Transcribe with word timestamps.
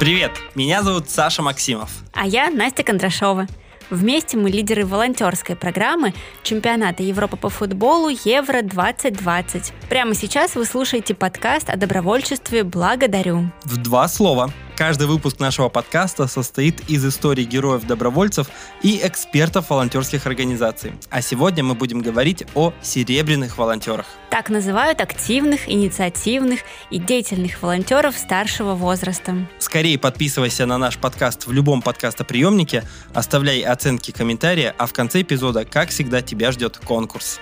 Привет, 0.00 0.32
меня 0.54 0.82
зовут 0.82 1.10
Саша 1.10 1.42
Максимов. 1.42 1.90
А 2.14 2.26
я 2.26 2.48
Настя 2.48 2.82
Кондрашова. 2.82 3.46
Вместе 3.90 4.38
мы 4.38 4.48
лидеры 4.48 4.86
волонтерской 4.86 5.56
программы 5.56 6.14
чемпионата 6.42 7.02
Европы 7.02 7.36
по 7.36 7.50
футболу 7.50 8.08
Евро-2020. 8.08 9.72
Прямо 9.90 10.14
сейчас 10.14 10.54
вы 10.54 10.64
слушаете 10.64 11.14
подкаст 11.14 11.68
о 11.68 11.76
добровольчестве 11.76 12.64
«Благодарю». 12.64 13.50
В 13.64 13.76
два 13.76 14.08
слова. 14.08 14.50
Каждый 14.80 15.08
выпуск 15.08 15.40
нашего 15.40 15.68
подкаста 15.68 16.26
состоит 16.26 16.88
из 16.88 17.04
историй 17.04 17.44
героев-добровольцев 17.44 18.48
и 18.80 18.98
экспертов 19.02 19.68
волонтерских 19.68 20.24
организаций. 20.24 20.94
А 21.10 21.20
сегодня 21.20 21.62
мы 21.62 21.74
будем 21.74 22.00
говорить 22.00 22.46
о 22.54 22.72
серебряных 22.80 23.58
волонтерах. 23.58 24.06
Так 24.30 24.48
называют 24.48 25.02
активных, 25.02 25.68
инициативных 25.68 26.60
и 26.88 26.98
деятельных 26.98 27.60
волонтеров 27.60 28.16
старшего 28.16 28.74
возраста. 28.74 29.46
Скорее 29.58 29.98
подписывайся 29.98 30.64
на 30.64 30.78
наш 30.78 30.96
подкаст 30.96 31.46
в 31.46 31.52
любом 31.52 31.82
подкастоприемнике, 31.82 32.84
оставляй 33.12 33.60
оценки, 33.60 34.12
комментарии, 34.12 34.72
а 34.78 34.86
в 34.86 34.94
конце 34.94 35.20
эпизода, 35.20 35.66
как 35.66 35.90
всегда, 35.90 36.22
тебя 36.22 36.52
ждет 36.52 36.78
конкурс. 36.78 37.38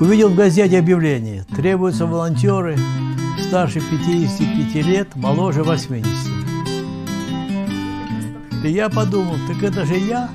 Увидел 0.00 0.30
в 0.30 0.34
газете 0.34 0.78
объявление. 0.78 1.44
Требуются 1.54 2.06
волонтеры 2.06 2.78
старше 3.46 3.82
55 3.82 4.74
лет, 4.86 5.14
моложе 5.14 5.62
80. 5.62 6.08
И 8.64 8.70
я 8.70 8.88
подумал, 8.88 9.36
так 9.46 9.62
это 9.62 9.84
же 9.84 9.98
я. 9.98 10.30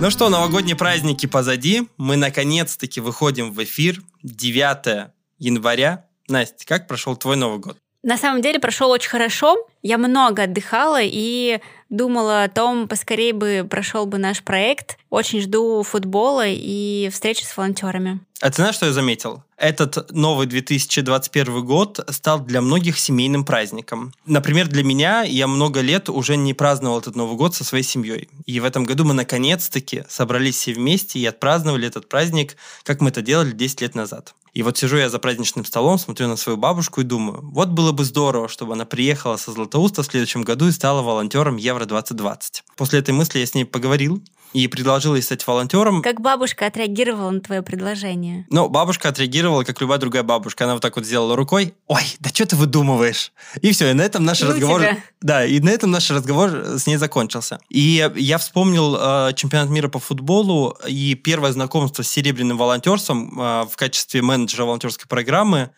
Ну 0.00 0.10
что, 0.10 0.28
новогодние 0.28 0.76
праздники 0.76 1.24
позади. 1.24 1.88
Мы 1.96 2.16
наконец-таки 2.16 3.00
выходим 3.00 3.52
в 3.52 3.64
эфир 3.64 4.02
9 4.22 5.08
января. 5.38 6.04
Настя, 6.28 6.66
как 6.66 6.86
прошел 6.86 7.16
твой 7.16 7.36
Новый 7.36 7.58
год? 7.58 7.78
На 8.02 8.16
самом 8.16 8.40
деле 8.40 8.58
прошел 8.58 8.90
очень 8.90 9.10
хорошо. 9.10 9.56
Я 9.82 9.98
много 9.98 10.44
отдыхала 10.44 11.00
и 11.02 11.60
думала 11.90 12.44
о 12.44 12.48
том, 12.48 12.88
поскорее 12.88 13.34
бы 13.34 13.66
прошел 13.68 14.06
бы 14.06 14.16
наш 14.18 14.42
проект. 14.42 14.96
Очень 15.10 15.40
жду 15.42 15.82
футбола 15.82 16.44
и 16.46 17.10
встречи 17.12 17.44
с 17.44 17.56
волонтерами. 17.56 18.20
А 18.40 18.48
ты 18.48 18.56
знаешь, 18.56 18.76
что 18.76 18.86
я 18.86 18.92
заметил? 18.92 19.42
Этот 19.60 20.10
новый 20.10 20.46
2021 20.46 21.66
год 21.66 22.00
стал 22.08 22.40
для 22.40 22.62
многих 22.62 22.98
семейным 22.98 23.44
праздником. 23.44 24.14
Например, 24.24 24.66
для 24.66 24.82
меня 24.82 25.20
я 25.22 25.46
много 25.46 25.82
лет 25.82 26.08
уже 26.08 26.38
не 26.38 26.54
праздновал 26.54 27.00
этот 27.00 27.14
Новый 27.14 27.36
год 27.36 27.54
со 27.54 27.62
своей 27.62 27.84
семьей. 27.84 28.30
И 28.46 28.58
в 28.58 28.64
этом 28.64 28.84
году 28.84 29.04
мы 29.04 29.12
наконец-таки 29.12 30.04
собрались 30.08 30.56
все 30.56 30.72
вместе 30.72 31.18
и 31.18 31.26
отпраздновали 31.26 31.86
этот 31.86 32.08
праздник, 32.08 32.56
как 32.84 33.02
мы 33.02 33.10
это 33.10 33.20
делали 33.20 33.52
10 33.52 33.82
лет 33.82 33.94
назад. 33.94 34.34
И 34.54 34.62
вот 34.62 34.78
сижу 34.78 34.96
я 34.96 35.10
за 35.10 35.18
праздничным 35.18 35.66
столом, 35.66 35.98
смотрю 35.98 36.28
на 36.28 36.36
свою 36.36 36.56
бабушку 36.56 37.02
и 37.02 37.04
думаю, 37.04 37.40
вот 37.52 37.68
было 37.68 37.92
бы 37.92 38.04
здорово, 38.04 38.48
чтобы 38.48 38.72
она 38.72 38.86
приехала 38.86 39.36
со 39.36 39.52
Златоуста 39.52 40.02
в 40.02 40.06
следующем 40.06 40.42
году 40.42 40.68
и 40.68 40.72
стала 40.72 41.02
волонтером 41.02 41.56
Евро-2020. 41.56 42.62
После 42.76 42.98
этой 42.98 43.12
мысли 43.12 43.38
я 43.38 43.46
с 43.46 43.54
ней 43.54 43.66
поговорил, 43.66 44.22
и 44.52 44.66
предложила 44.68 45.20
стать 45.20 45.46
волонтером. 45.46 46.02
Как 46.02 46.20
бабушка 46.20 46.66
отреагировала 46.66 47.30
на 47.30 47.40
твое 47.40 47.62
предложение? 47.62 48.46
Ну, 48.50 48.68
бабушка 48.68 49.08
отреагировала, 49.08 49.64
как 49.64 49.80
любая 49.80 49.98
другая 49.98 50.22
бабушка. 50.22 50.64
Она 50.64 50.74
вот 50.74 50.82
так 50.82 50.96
вот 50.96 51.06
сделала 51.06 51.36
рукой. 51.36 51.74
Ой, 51.86 52.02
да 52.18 52.30
что 52.30 52.46
ты 52.46 52.56
выдумываешь? 52.56 53.32
И 53.60 53.72
все, 53.72 53.90
и 53.90 53.92
на 53.92 54.02
этом 54.02 54.24
наш 54.24 54.40
ну 54.40 54.48
разговор... 54.48 54.80
Тебя. 54.80 54.96
Да, 55.20 55.44
и 55.44 55.60
на 55.60 55.70
этом 55.70 55.90
наш 55.90 56.10
разговор 56.10 56.50
с 56.78 56.86
ней 56.86 56.96
закончился. 56.96 57.60
И 57.68 58.10
я 58.16 58.38
вспомнил 58.38 58.96
э, 58.98 59.32
чемпионат 59.34 59.70
мира 59.70 59.88
по 59.88 59.98
футболу 59.98 60.76
и 60.86 61.14
первое 61.14 61.52
знакомство 61.52 62.02
с 62.02 62.08
серебряным 62.08 62.58
волонтерством 62.58 63.38
э, 63.38 63.64
в 63.70 63.76
качестве 63.76 64.22
менеджера 64.22 64.64
волонтерской 64.64 65.06
программы. 65.08 65.70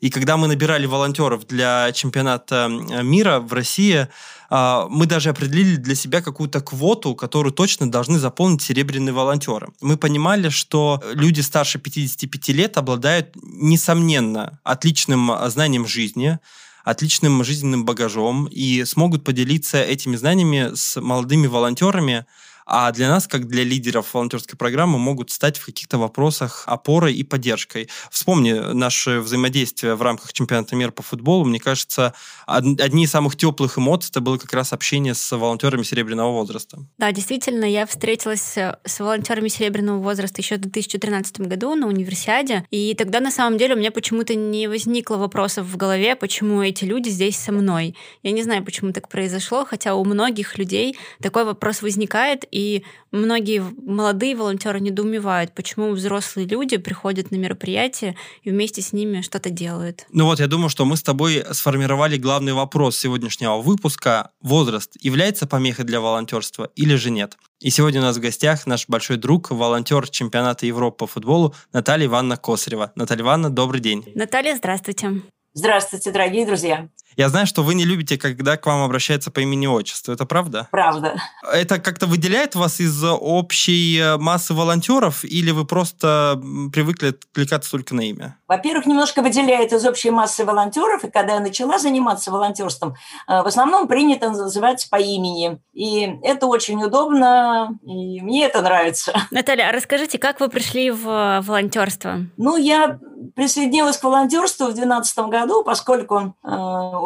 И 0.00 0.10
когда 0.10 0.36
мы 0.36 0.46
набирали 0.46 0.86
волонтеров 0.86 1.46
для 1.46 1.90
чемпионата 1.92 2.68
мира 2.68 3.40
в 3.40 3.52
России, 3.52 4.08
мы 4.50 5.06
даже 5.06 5.30
определили 5.30 5.76
для 5.76 5.94
себя 5.94 6.22
какую-то 6.22 6.60
квоту, 6.60 7.14
которую 7.14 7.52
точно 7.52 7.90
должны 7.90 8.18
заполнить 8.18 8.62
серебряные 8.62 9.12
волонтеры. 9.12 9.68
Мы 9.80 9.96
понимали, 9.96 10.48
что 10.48 11.02
люди 11.14 11.40
старше 11.40 11.78
55 11.78 12.48
лет 12.48 12.76
обладают, 12.76 13.36
несомненно, 13.42 14.58
отличным 14.62 15.32
знанием 15.48 15.86
жизни, 15.86 16.38
отличным 16.84 17.42
жизненным 17.42 17.84
багажом 17.84 18.46
и 18.46 18.84
смогут 18.84 19.24
поделиться 19.24 19.82
этими 19.82 20.14
знаниями 20.14 20.74
с 20.74 21.00
молодыми 21.00 21.48
волонтерами, 21.48 22.26
а 22.66 22.90
для 22.90 23.08
нас, 23.08 23.28
как 23.28 23.46
для 23.46 23.62
лидеров 23.62 24.12
волонтерской 24.12 24.58
программы, 24.58 24.98
могут 24.98 25.30
стать 25.30 25.56
в 25.56 25.64
каких-то 25.64 25.98
вопросах 25.98 26.64
опорой 26.66 27.14
и 27.14 27.22
поддержкой. 27.22 27.88
Вспомни 28.10 28.52
наше 28.52 29.20
взаимодействие 29.20 29.94
в 29.94 30.02
рамках 30.02 30.32
чемпионата 30.32 30.74
мира 30.74 30.90
по 30.90 31.02
футболу. 31.02 31.44
Мне 31.44 31.60
кажется, 31.60 32.12
одни 32.46 33.04
из 33.04 33.10
самых 33.10 33.36
теплых 33.36 33.78
эмоций 33.78 34.10
это 34.10 34.20
было 34.20 34.36
как 34.36 34.52
раз 34.52 34.72
общение 34.72 35.14
с 35.14 35.36
волонтерами 35.36 35.84
серебряного 35.84 36.32
возраста. 36.32 36.78
Да, 36.98 37.12
действительно, 37.12 37.64
я 37.64 37.86
встретилась 37.86 38.56
с 38.56 39.00
волонтерами 39.00 39.48
серебряного 39.48 40.02
возраста 40.02 40.40
еще 40.40 40.56
в 40.56 40.60
2013 40.60 41.40
году 41.40 41.74
на 41.76 41.86
универсиаде, 41.86 42.66
и 42.70 42.94
тогда 42.94 43.20
на 43.20 43.30
самом 43.30 43.58
деле 43.58 43.74
у 43.74 43.78
меня 43.78 43.92
почему-то 43.92 44.34
не 44.34 44.66
возникло 44.66 45.16
вопросов 45.16 45.66
в 45.66 45.76
голове, 45.76 46.16
почему 46.16 46.62
эти 46.62 46.84
люди 46.84 47.08
здесь 47.10 47.36
со 47.36 47.52
мной. 47.52 47.94
Я 48.22 48.32
не 48.32 48.42
знаю, 48.42 48.64
почему 48.64 48.92
так 48.92 49.08
произошло, 49.08 49.64
хотя 49.64 49.94
у 49.94 50.04
многих 50.04 50.58
людей 50.58 50.96
такой 51.20 51.44
вопрос 51.44 51.82
возникает, 51.82 52.44
и 52.56 52.84
многие 53.12 53.62
молодые 53.82 54.34
волонтеры 54.34 54.80
недоумевают, 54.80 55.52
почему 55.54 55.90
взрослые 55.90 56.48
люди 56.48 56.78
приходят 56.78 57.30
на 57.30 57.36
мероприятия 57.36 58.16
и 58.44 58.50
вместе 58.50 58.80
с 58.80 58.94
ними 58.94 59.20
что-то 59.20 59.50
делают. 59.50 60.06
Ну 60.10 60.24
вот, 60.24 60.40
я 60.40 60.46
думаю, 60.46 60.70
что 60.70 60.86
мы 60.86 60.96
с 60.96 61.02
тобой 61.02 61.44
сформировали 61.52 62.16
главный 62.16 62.54
вопрос 62.54 62.96
сегодняшнего 62.96 63.58
выпуска. 63.58 64.30
Возраст 64.40 64.90
является 64.98 65.46
помехой 65.46 65.84
для 65.84 66.00
волонтерства 66.00 66.70
или 66.76 66.94
же 66.94 67.10
нет? 67.10 67.36
И 67.60 67.68
сегодня 67.68 68.00
у 68.00 68.04
нас 68.04 68.16
в 68.16 68.20
гостях 68.20 68.66
наш 68.66 68.88
большой 68.88 69.18
друг, 69.18 69.50
волонтер 69.50 70.08
чемпионата 70.08 70.64
Европы 70.64 70.96
по 71.00 71.06
футболу 71.06 71.54
Наталья 71.74 72.06
Ивановна 72.06 72.38
Косарева. 72.38 72.90
Наталья 72.94 73.22
Ивановна, 73.22 73.54
добрый 73.54 73.82
день. 73.82 74.02
Наталья, 74.14 74.56
здравствуйте. 74.56 75.20
Здравствуйте, 75.52 76.10
дорогие 76.10 76.46
друзья. 76.46 76.88
Я 77.16 77.30
знаю, 77.30 77.46
что 77.46 77.62
вы 77.62 77.74
не 77.74 77.86
любите, 77.86 78.18
когда 78.18 78.58
к 78.58 78.66
вам 78.66 78.82
обращаются 78.82 79.30
по 79.30 79.40
имени 79.40 79.66
отчеству. 79.66 80.12
Это 80.12 80.26
правда? 80.26 80.68
Правда. 80.70 81.14
Это 81.50 81.78
как-то 81.78 82.06
выделяет 82.06 82.54
вас 82.54 82.78
из 82.78 83.02
общей 83.02 83.98
э, 83.98 84.16
массы 84.18 84.52
волонтеров 84.52 85.24
или 85.24 85.50
вы 85.50 85.64
просто 85.64 86.38
привыкли 86.72 87.08
откликаться 87.08 87.70
только 87.70 87.94
на 87.94 88.02
имя? 88.02 88.36
Во-первых, 88.46 88.84
немножко 88.84 89.22
выделяет 89.22 89.72
из 89.72 89.86
общей 89.86 90.10
массы 90.10 90.44
волонтеров. 90.44 91.04
И 91.04 91.10
когда 91.10 91.34
я 91.34 91.40
начала 91.40 91.78
заниматься 91.78 92.30
волонтерством, 92.30 92.96
э, 93.28 93.42
в 93.42 93.46
основном 93.46 93.88
принято 93.88 94.28
называть 94.28 94.86
по 94.90 94.96
имени. 94.96 95.58
И 95.72 96.18
это 96.22 96.46
очень 96.46 96.84
удобно, 96.84 97.78
и 97.82 98.20
мне 98.20 98.44
это 98.44 98.60
нравится. 98.60 99.14
Наталья, 99.30 99.70
а 99.70 99.72
расскажите, 99.72 100.18
как 100.18 100.38
вы 100.40 100.50
пришли 100.50 100.90
в 100.90 101.08
э, 101.08 101.40
волонтерство? 101.40 102.26
Ну, 102.36 102.58
я 102.58 102.98
присоединилась 103.34 103.96
к 103.96 104.04
волонтерству 104.04 104.66
в 104.66 104.74
2012 104.74 105.18
году, 105.30 105.64
поскольку 105.64 106.34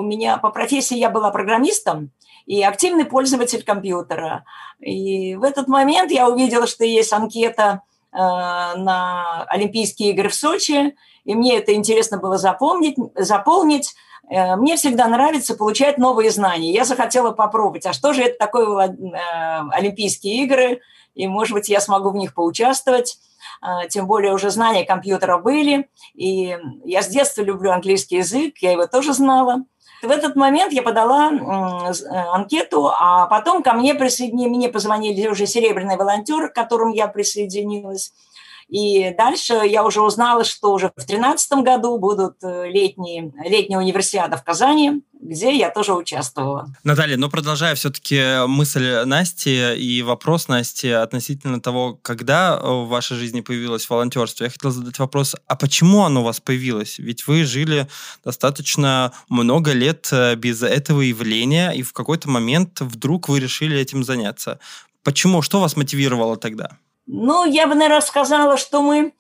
у 0.01 0.03
меня 0.03 0.39
по 0.39 0.51
профессии 0.51 0.97
я 0.97 1.11
была 1.11 1.31
программистом 1.31 2.11
и 2.47 2.63
активный 2.63 3.05
пользователь 3.05 3.63
компьютера. 3.63 4.45
И 4.81 5.37
в 5.37 5.45
этот 5.45 5.69
момент 5.69 6.11
я 6.11 6.29
увидела, 6.29 6.67
что 6.67 6.85
есть 6.85 7.13
анкета 7.13 7.83
э, 8.13 8.17
на 8.17 9.45
Олимпийские 9.45 10.11
игры 10.11 10.31
в 10.31 10.35
Сочи, 10.35 10.97
и 11.25 11.35
мне 11.35 11.59
это 11.59 11.75
интересно 11.75 12.17
было 12.17 12.39
запомнить, 12.39 12.97
заполнить. 13.15 13.95
Э, 14.31 14.57
мне 14.57 14.77
всегда 14.77 15.07
нравится 15.07 15.55
получать 15.55 15.99
новые 15.99 16.31
знания. 16.31 16.73
Я 16.73 16.85
захотела 16.85 17.31
попробовать, 17.33 17.85
а 17.85 17.93
что 17.93 18.15
же 18.15 18.23
это 18.23 18.39
такое 18.39 18.89
э, 18.89 18.97
Олимпийские 19.73 20.45
игры, 20.45 20.81
и, 21.15 21.27
может 21.27 21.53
быть, 21.53 21.69
я 21.69 21.81
смогу 21.81 22.11
в 22.11 22.17
них 22.17 22.35
поучаствовать. 22.35 23.19
Тем 23.91 24.07
более 24.07 24.33
уже 24.33 24.49
знания 24.51 24.85
компьютера 24.85 25.37
были, 25.37 25.91
и 26.15 26.57
я 26.85 27.03
с 27.03 27.09
детства 27.09 27.43
люблю 27.43 27.71
английский 27.73 28.17
язык, 28.17 28.55
я 28.61 28.73
его 28.73 28.87
тоже 28.87 29.13
знала. 29.13 29.65
В 30.03 30.11
этот 30.11 30.35
момент 30.35 30.73
я 30.73 30.83
подала 30.83 31.31
э, 31.31 32.17
анкету, 32.33 32.89
а 32.89 33.27
потом 33.27 33.63
ко 33.63 33.75
мне 33.75 33.95
присоединили, 33.95 34.49
мне 34.49 34.69
позвонили 34.71 35.29
уже 35.29 35.47
серебряный 35.47 35.97
волонтер, 35.97 36.49
к 36.49 36.55
которому 36.55 36.95
я 36.95 37.07
присоединилась. 37.07 38.13
И 38.71 39.13
дальше 39.19 39.55
я 39.67 39.85
уже 39.85 40.01
узнала, 40.01 40.45
что 40.45 40.73
уже 40.73 40.89
в 40.89 40.95
2013 40.95 41.53
году 41.65 41.99
будут 41.99 42.37
э, 42.45 42.69
летние, 42.69 43.33
летняя 43.45 43.79
универсиада 43.79 44.37
в 44.37 44.45
Казани, 44.45 45.03
где 45.21 45.57
я 45.57 45.71
тоже 45.71 45.93
участвовала. 45.93 46.69
Наталья, 46.85 47.17
но 47.17 47.29
продолжая 47.29 47.75
все-таки 47.75 48.47
мысль 48.47 49.03
Насти 49.05 49.75
и 49.75 50.03
вопрос 50.03 50.47
Насти 50.47 50.89
относительно 50.89 51.61
того, 51.61 51.99
когда 52.01 52.59
в 52.59 52.87
вашей 52.87 53.17
жизни 53.17 53.41
появилось 53.41 53.91
волонтерство, 53.91 54.45
я 54.45 54.51
хотел 54.51 54.71
задать 54.71 54.99
вопрос, 55.01 55.35
а 55.49 55.57
почему 55.57 56.05
оно 56.05 56.21
у 56.21 56.25
вас 56.25 56.39
появилось? 56.39 56.99
Ведь 56.99 57.27
вы 57.27 57.45
жили 57.45 57.89
достаточно 58.25 59.13
много 59.29 59.73
лет 59.73 60.09
э, 60.13 60.37
без 60.37 60.63
этого 60.63 61.01
явления, 61.01 61.73
и 61.73 61.83
в 61.83 61.93
какой-то 61.93 62.31
момент 62.31 62.81
вдруг 62.81 63.29
вы 63.29 63.41
решили 63.41 63.77
этим 63.77 64.05
заняться. 64.05 64.61
Почему? 65.03 65.43
Что 65.43 65.61
вас 65.61 65.77
мотивировало 65.77 66.37
тогда? 66.37 66.79
Ну, 67.13 67.45
я 67.45 67.67
бы, 67.67 67.75
наверное, 67.75 68.01
сказала, 68.01 68.57
что 68.57 68.83
мы 68.83 69.13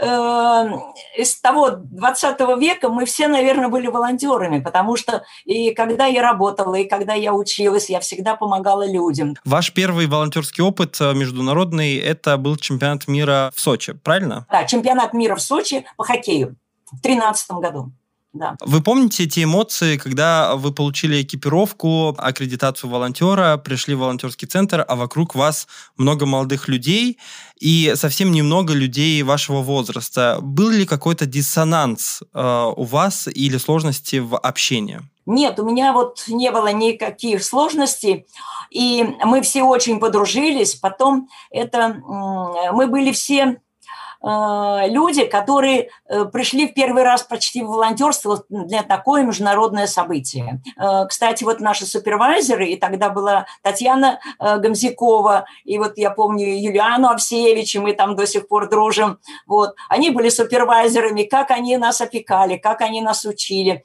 э, 0.00 0.68
из 1.16 1.40
того 1.40 1.70
20 1.70 2.40
века 2.58 2.88
мы 2.88 3.04
все, 3.04 3.28
наверное, 3.28 3.68
были 3.68 3.86
волонтерами, 3.86 4.60
потому 4.60 4.96
что 4.96 5.24
и 5.44 5.72
когда 5.72 6.06
я 6.06 6.22
работала, 6.22 6.74
и 6.74 6.88
когда 6.88 7.14
я 7.14 7.32
училась, 7.32 7.88
я 7.88 8.00
всегда 8.00 8.34
помогала 8.34 8.84
людям. 8.90 9.36
Ваш 9.44 9.72
первый 9.72 10.08
волонтерский 10.08 10.64
опыт 10.64 11.00
э, 11.00 11.14
международный– 11.14 11.96
это 11.98 12.36
был 12.36 12.56
чемпионат 12.56 13.06
мира 13.06 13.52
в 13.54 13.60
Сочи, 13.60 13.92
правильно? 13.92 14.46
Да, 14.50 14.64
чемпионат 14.64 15.12
мира 15.12 15.36
в 15.36 15.40
Сочи 15.40 15.86
по 15.96 16.02
хоккею 16.02 16.56
в 16.90 17.00
2013 17.00 17.50
году 17.52 17.92
да. 18.36 18.56
Вы 18.60 18.82
помните 18.82 19.24
эти 19.24 19.44
эмоции, 19.44 19.96
когда 19.96 20.56
вы 20.56 20.72
получили 20.72 21.22
экипировку, 21.22 22.14
аккредитацию 22.18 22.90
волонтера, 22.90 23.56
пришли 23.56 23.94
в 23.94 24.00
волонтерский 24.00 24.46
центр, 24.46 24.84
а 24.86 24.96
вокруг 24.96 25.34
вас 25.34 25.66
много 25.96 26.26
молодых 26.26 26.68
людей 26.68 27.18
и 27.58 27.92
совсем 27.96 28.32
немного 28.32 28.74
людей 28.74 29.22
вашего 29.22 29.62
возраста. 29.62 30.38
Был 30.42 30.70
ли 30.70 30.86
какой-то 30.86 31.26
диссонанс 31.26 32.22
э, 32.34 32.72
у 32.76 32.84
вас 32.84 33.28
или 33.28 33.56
сложности 33.56 34.16
в 34.16 34.36
общении? 34.36 35.00
Нет, 35.26 35.58
у 35.58 35.64
меня 35.64 35.92
вот 35.92 36.24
не 36.28 36.52
было 36.52 36.72
никаких 36.72 37.42
сложностей, 37.42 38.26
и 38.70 39.04
мы 39.24 39.42
все 39.42 39.62
очень 39.62 39.98
подружились. 39.98 40.76
Потом 40.76 41.28
это 41.50 42.00
мы 42.72 42.86
были 42.86 43.10
все 43.10 43.60
люди, 44.22 45.24
которые 45.24 45.90
э, 46.08 46.24
пришли 46.26 46.68
в 46.68 46.74
первый 46.74 47.02
раз 47.02 47.22
почти 47.22 47.62
в 47.62 47.68
волонтерство 47.68 48.42
для 48.48 48.82
такое 48.82 49.22
международное 49.22 49.86
событие. 49.86 50.60
Э, 50.78 51.06
кстати, 51.06 51.44
вот 51.44 51.60
наши 51.60 51.86
супервайзеры, 51.86 52.66
и 52.66 52.76
тогда 52.76 53.10
была 53.10 53.46
Татьяна 53.62 54.18
Гамзякова, 54.40 55.46
и 55.64 55.78
вот 55.78 55.98
я 55.98 56.10
помню 56.10 56.46
Юлиану 56.58 57.08
Овсеевич, 57.08 57.76
и 57.76 57.78
мы 57.78 57.92
там 57.92 58.16
до 58.16 58.26
сих 58.26 58.48
пор 58.48 58.68
дружим, 58.68 59.18
вот, 59.46 59.74
они 59.88 60.10
были 60.10 60.28
супервайзерами, 60.28 61.22
как 61.24 61.50
они 61.50 61.76
нас 61.76 62.00
опекали, 62.00 62.56
как 62.56 62.80
они 62.80 63.00
нас 63.00 63.24
учили. 63.24 63.84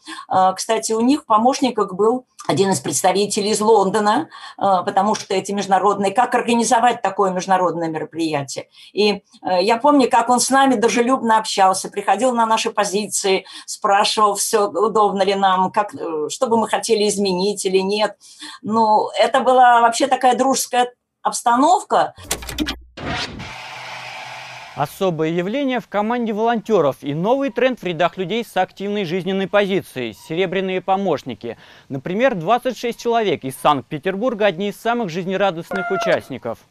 Кстати, 0.55 0.93
у 0.93 1.01
них 1.01 1.23
в 1.23 1.25
помощниках 1.25 1.93
был 1.93 2.25
один 2.51 2.71
из 2.71 2.79
представителей 2.79 3.51
из 3.51 3.61
Лондона, 3.61 4.29
потому 4.57 5.15
что 5.15 5.33
эти 5.33 5.51
международные, 5.51 6.11
как 6.11 6.35
организовать 6.35 7.01
такое 7.01 7.31
международное 7.31 7.87
мероприятие. 7.87 8.67
И 8.93 9.23
я 9.43 9.77
помню, 9.77 10.09
как 10.09 10.29
он 10.29 10.39
с 10.39 10.49
нами 10.49 10.75
дружелюбно 10.75 11.37
общался, 11.37 11.89
приходил 11.89 12.33
на 12.33 12.45
наши 12.45 12.71
позиции, 12.71 13.45
спрашивал, 13.65 14.35
все 14.35 14.67
удобно 14.67 15.23
ли 15.23 15.35
нам, 15.35 15.71
как, 15.71 15.93
э, 15.93 16.29
что 16.29 16.47
бы 16.47 16.57
мы 16.57 16.67
хотели 16.67 17.07
изменить 17.07 17.65
или 17.65 17.77
нет. 17.77 18.17
Ну, 18.61 19.09
это 19.17 19.41
была 19.41 19.81
вообще 19.81 20.07
такая 20.07 20.35
дружеская 20.37 20.93
обстановка. 21.21 22.13
Особое 24.81 25.29
явление 25.29 25.79
в 25.79 25.87
команде 25.87 26.33
волонтеров 26.33 26.95
и 27.01 27.13
новый 27.13 27.51
тренд 27.51 27.79
в 27.79 27.83
рядах 27.83 28.17
людей 28.17 28.43
с 28.43 28.57
активной 28.57 29.05
жизненной 29.05 29.47
позицией– 29.47 30.13
серебряные 30.27 30.81
помощники. 30.81 31.57
Например, 31.87 32.33
26 32.33 32.99
человек 32.99 33.43
из 33.43 33.55
Санкт-Петербурга– 33.57 34.45
одни 34.47 34.69
из 34.69 34.77
самых 34.77 35.09
жизнерадостных 35.09 35.91
участников– 35.91 36.57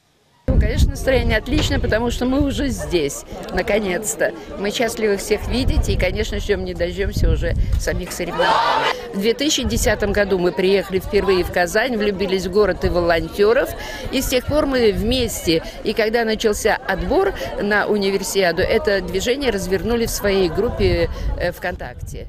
Конечно, 0.61 0.91
настроение 0.91 1.39
отличное, 1.39 1.79
потому 1.79 2.11
что 2.11 2.27
мы 2.27 2.45
уже 2.47 2.69
здесь, 2.69 3.25
наконец-то. 3.53 4.35
Мы 4.59 4.71
счастливы 4.71 5.17
всех 5.17 5.49
видеть 5.49 5.89
и, 5.89 5.97
конечно, 5.97 6.39
ждем 6.39 6.65
не 6.65 6.75
дождемся 6.75 7.31
уже 7.31 7.55
самих 7.79 8.13
соревнований. 8.13 9.00
В 9.13 9.21
2010 9.21 10.03
году 10.13 10.39
мы 10.39 10.53
приехали 10.53 11.01
впервые 11.01 11.43
в 11.43 11.53
Казань, 11.53 11.97
влюбились 11.97 12.47
в 12.47 12.53
город 12.53 12.85
и 12.85 12.89
волонтеров, 12.89 13.71
и 14.13 14.21
с 14.21 14.29
тех 14.29 14.47
пор 14.47 14.67
мы 14.67 14.93
вместе. 14.93 15.65
И 15.83 15.93
когда 15.95 16.25
начался 16.25 16.77
отбор 16.77 17.35
на 17.61 17.87
универсиаду, 17.87 18.63
это 18.63 19.01
движение 19.01 19.51
развернули 19.51 20.07
в 20.07 20.11
своей 20.11 20.49
группе 20.49 21.11
э, 21.39 21.51
ВКонтакте. 21.53 22.29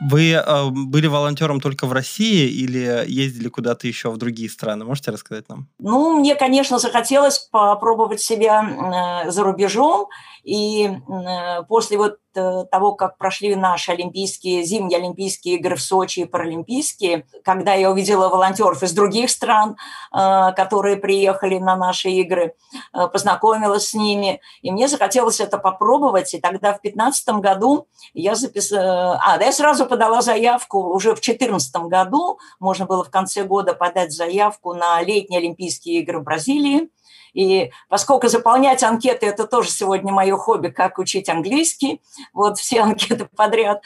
Вы 0.00 0.32
э, 0.32 0.70
были 0.70 1.08
волонтером 1.08 1.60
только 1.60 1.86
в 1.86 1.92
России 1.92 2.48
или 2.48 3.04
ездили 3.06 3.48
куда-то 3.48 3.86
еще 3.86 4.10
в 4.10 4.16
другие 4.16 4.48
страны? 4.48 4.84
Можете 4.84 5.10
рассказать 5.10 5.48
нам? 5.48 5.68
Ну, 5.78 6.18
мне, 6.18 6.36
конечно, 6.36 6.78
захотелось 6.78 7.38
попробовать 7.50 8.20
себя 8.20 9.24
э, 9.26 9.30
за 9.30 9.42
рубежом. 9.42 10.06
И 10.44 10.86
э, 10.86 11.62
после 11.64 11.98
вот 11.98 12.18
э, 12.34 12.64
того, 12.70 12.92
как 12.92 13.18
прошли 13.18 13.54
наши 13.54 13.92
олимпийские, 13.92 14.64
зимние 14.64 14.98
олимпийские 14.98 15.56
игры 15.56 15.76
в 15.76 15.82
Сочи 15.82 16.20
и 16.20 16.24
паралимпийские, 16.24 17.26
когда 17.44 17.74
я 17.74 17.90
увидела 17.90 18.28
волонтеров 18.28 18.82
из 18.82 18.92
других 18.92 19.30
стран, 19.30 19.76
э, 20.12 20.52
которые 20.56 20.96
приехали 20.96 21.58
на 21.58 21.76
наши 21.76 22.10
игры, 22.10 22.54
познакомилась 22.92 23.88
с 23.88 23.94
ними, 23.94 24.40
и 24.62 24.70
мне 24.70 24.88
захотелось 24.88 25.40
это 25.40 25.58
попробовать. 25.58 26.34
И 26.34 26.40
тогда 26.40 26.72
в 26.72 26.80
2015 26.80 27.28
году 27.40 27.86
я 28.14 28.34
записала... 28.34 29.20
А, 29.24 29.38
да 29.38 29.46
я 29.46 29.52
сразу 29.52 29.86
подала 29.86 30.22
заявку 30.22 30.78
уже 30.78 31.10
в 31.10 31.20
2014 31.20 31.74
году, 31.84 32.38
можно 32.58 32.86
было 32.86 33.04
в 33.04 33.10
конце 33.10 33.44
года 33.44 33.74
подать 33.74 34.12
заявку 34.12 34.74
на 34.74 35.00
летние 35.02 35.38
Олимпийские 35.38 36.00
игры 36.00 36.20
в 36.20 36.24
Бразилии, 36.24 36.90
и 37.32 37.70
поскольку 37.88 38.28
заполнять 38.28 38.82
анкеты– 38.82 39.26
это 39.28 39.46
тоже 39.46 39.70
сегодня 39.70 40.12
мое 40.12 40.36
хобби, 40.36 40.68
как 40.68 40.98
учить 40.98 41.28
английский, 41.28 42.00
вот 42.32 42.58
все 42.58 42.80
анкеты 42.80 43.28
подряд, 43.36 43.82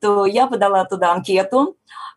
то 0.00 0.26
я 0.26 0.46
подала 0.46 0.84
туда 0.84 1.12
анкету, 1.12 1.76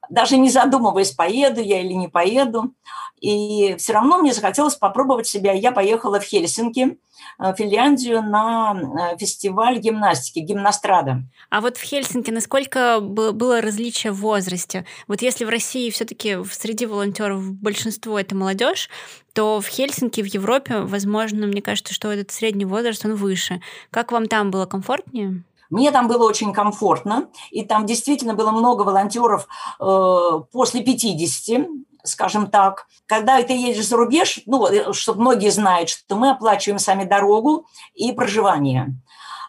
даже 0.09 0.37
не 0.37 0.49
задумываясь, 0.49 1.11
поеду 1.11 1.61
я 1.61 1.81
или 1.81 1.93
не 1.93 2.07
поеду. 2.07 2.73
И 3.21 3.75
все 3.77 3.93
равно 3.93 4.17
мне 4.17 4.33
захотелось 4.33 4.75
попробовать 4.75 5.27
себя. 5.27 5.51
Я 5.51 5.71
поехала 5.71 6.19
в 6.19 6.23
Хельсинки, 6.23 6.97
э, 7.37 7.51
в 7.51 7.55
Финляндию, 7.57 8.23
на 8.23 9.11
э, 9.13 9.17
фестиваль 9.17 9.77
гимнастики, 9.77 10.39
гимнастрада. 10.39 11.23
А 11.49 11.59
вот 11.59 11.77
в 11.77 11.83
Хельсинки 11.83 12.31
насколько 12.31 12.99
было 13.01 13.61
различие 13.61 14.13
в 14.13 14.21
возрасте? 14.21 14.85
Вот 15.07 15.21
если 15.21 15.43
в 15.43 15.49
России 15.49 15.89
все-таки 15.89 16.37
среди 16.49 16.85
волонтеров 16.85 17.51
большинство 17.55 18.17
это 18.17 18.35
молодежь, 18.35 18.89
то 19.33 19.59
в 19.59 19.67
Хельсинки, 19.67 20.21
в 20.21 20.25
Европе, 20.25 20.79
возможно, 20.79 21.45
мне 21.45 21.61
кажется, 21.61 21.93
что 21.93 22.11
этот 22.11 22.31
средний 22.31 22.65
возраст, 22.65 23.05
он 23.05 23.15
выше. 23.15 23.61
Как 23.91 24.11
вам 24.11 24.27
там 24.27 24.49
было 24.49 24.65
комфортнее? 24.65 25.43
Мне 25.69 25.91
там 25.91 26.07
было 26.07 26.27
очень 26.27 26.53
комфортно, 26.53 27.29
и 27.51 27.63
там 27.63 27.85
действительно 27.85 28.33
было 28.33 28.51
много 28.51 28.83
волонтеров 28.83 29.47
э, 29.79 30.41
после 30.51 30.81
50, 30.81 31.67
скажем 32.03 32.47
так. 32.47 32.87
Когда 33.05 33.41
ты 33.43 33.53
едешь 33.53 33.87
за 33.87 33.97
рубеж, 33.97 34.41
ну, 34.45 34.65
э, 34.67 34.93
чтобы 34.93 35.21
многие 35.21 35.49
знают, 35.49 35.89
что 35.89 36.15
мы 36.15 36.31
оплачиваем 36.31 36.79
сами 36.79 37.03
дорогу 37.03 37.67
и 37.93 38.11
проживание. 38.11 38.95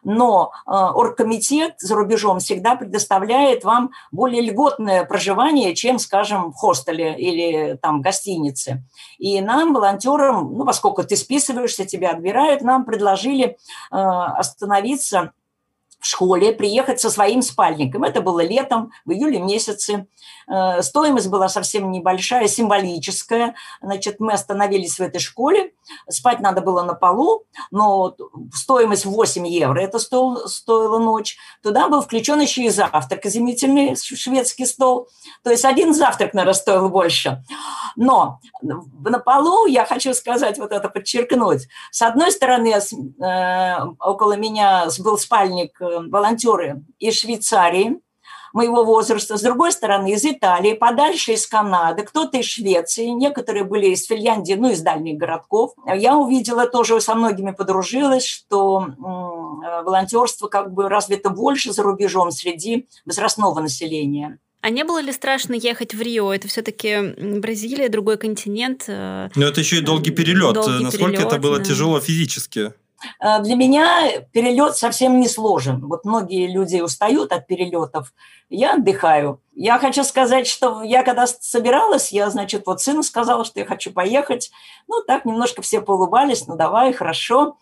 Но 0.02 0.52
э, 0.66 0.70
оргкомитет 0.70 1.74
за 1.78 1.94
рубежом 1.94 2.38
всегда 2.38 2.74
предоставляет 2.74 3.64
вам 3.64 3.90
более 4.12 4.42
льготное 4.42 5.04
проживание, 5.04 5.74
чем, 5.74 5.98
скажем, 5.98 6.52
в 6.52 6.54
хостеле 6.54 7.18
или 7.18 7.76
там 7.76 8.00
гостинице. 8.00 8.82
И 9.18 9.40
нам, 9.40 9.74
волонтерам, 9.74 10.56
ну, 10.56 10.64
поскольку 10.64 11.02
ты 11.02 11.16
списываешься, 11.16 11.84
тебя 11.84 12.10
отбирают, 12.10 12.62
нам 12.62 12.84
предложили 12.84 13.44
э, 13.90 13.96
остановиться 13.96 15.32
в 16.00 16.06
школе, 16.06 16.52
приехать 16.52 17.00
со 17.00 17.10
своим 17.10 17.42
спальником. 17.42 18.04
Это 18.04 18.22
было 18.22 18.42
летом, 18.42 18.90
в 19.04 19.12
июле 19.12 19.38
месяце. 19.38 20.06
Э, 20.50 20.82
стоимость 20.82 21.28
была 21.28 21.48
совсем 21.48 21.90
небольшая, 21.90 22.48
символическая. 22.48 23.54
Значит, 23.80 24.18
мы 24.18 24.32
остановились 24.32 24.98
в 24.98 25.00
этой 25.00 25.20
школе. 25.20 25.72
Спать 26.08 26.40
надо 26.40 26.60
было 26.60 26.82
на 26.82 26.94
полу, 26.94 27.44
но 27.70 28.16
стоимость 28.52 29.04
8 29.04 29.46
евро, 29.46 29.80
это 29.80 29.98
стоило, 29.98 30.46
стоило 30.46 30.98
ночь. 30.98 31.36
Туда 31.62 31.88
был 31.88 32.02
включен 32.02 32.40
еще 32.40 32.64
и 32.64 32.70
завтрак, 32.70 33.26
изумительный 33.26 33.96
шведский 33.96 34.66
стол. 34.66 35.08
То 35.44 35.50
есть 35.50 35.64
один 35.64 35.94
завтрак, 35.94 36.34
наверное, 36.34 36.54
стоил 36.54 36.88
больше. 36.88 37.42
Но 37.96 38.40
на 38.62 39.18
полу, 39.18 39.66
я 39.66 39.84
хочу 39.84 40.14
сказать, 40.14 40.58
вот 40.58 40.72
это 40.72 40.88
подчеркнуть, 40.88 41.68
с 41.90 42.02
одной 42.02 42.32
стороны, 42.32 42.74
э, 42.74 43.84
около 44.00 44.36
меня 44.36 44.86
был 44.98 45.18
спальник 45.18 45.80
э, 45.80 46.00
волонтеры 46.08 46.82
из 46.98 47.20
Швейцарии, 47.20 48.00
моего 48.52 48.84
возраста, 48.84 49.36
с 49.36 49.42
другой 49.42 49.72
стороны 49.72 50.12
из 50.12 50.24
Италии, 50.24 50.74
подальше 50.74 51.32
из 51.32 51.46
Канады, 51.46 52.02
кто-то 52.02 52.38
из 52.38 52.46
Швеции, 52.46 53.06
некоторые 53.06 53.64
были 53.64 53.86
из 53.86 54.06
Финляндии, 54.06 54.54
ну, 54.54 54.70
из 54.70 54.80
дальних 54.80 55.18
городков. 55.18 55.72
Я 55.86 56.16
увидела 56.16 56.66
тоже, 56.66 57.00
со 57.00 57.14
многими 57.14 57.52
подружилась, 57.52 58.26
что 58.26 58.86
волонтерство 59.84 60.48
как 60.48 60.72
бы 60.72 60.88
развито 60.88 61.30
больше 61.30 61.72
за 61.72 61.82
рубежом 61.82 62.30
среди 62.30 62.88
возрастного 63.04 63.60
населения. 63.60 64.38
А 64.62 64.68
не 64.68 64.84
было 64.84 65.00
ли 65.00 65.10
страшно 65.12 65.54
ехать 65.54 65.94
в 65.94 66.02
Рио? 66.02 66.34
Это 66.34 66.46
все-таки 66.46 67.14
Бразилия, 67.38 67.88
другой 67.88 68.18
континент. 68.18 68.84
Э, 68.88 69.30
Но 69.34 69.46
это 69.46 69.60
еще 69.60 69.78
и 69.78 69.80
долгий 69.80 70.10
перелет. 70.10 70.54
Долгий 70.54 70.84
Насколько 70.84 71.12
перелет, 71.12 71.32
это 71.32 71.40
было 71.40 71.58
да. 71.58 71.64
тяжело 71.64 71.98
физически? 71.98 72.74
Э, 73.20 73.40
для 73.40 73.54
меня 73.56 74.20
перелет 74.32 74.76
совсем 74.76 75.20
не 75.20 75.28
сложен. 75.28 75.86
Вот 75.86 76.04
многие 76.04 76.46
люди 76.46 76.80
устают 76.80 77.32
от 77.32 77.46
перелетов. 77.46 78.12
Я 78.48 78.74
отдыхаю. 78.74 79.40
Я 79.54 79.78
хочу 79.78 80.04
сказать, 80.04 80.46
что 80.46 80.82
я 80.82 81.02
когда 81.02 81.26
собиралась, 81.26 82.12
я, 82.12 82.30
значит, 82.30 82.66
вот 82.66 82.80
сыну 82.80 83.02
сказала, 83.02 83.44
что 83.44 83.60
я 83.60 83.66
хочу 83.66 83.92
поехать. 83.92 84.50
Ну, 84.88 85.02
так 85.06 85.24
немножко 85.24 85.62
все 85.62 85.80
поулыбались, 85.80 86.46
ну, 86.46 86.56
давай, 86.56 86.92
хорошо. 86.92 87.56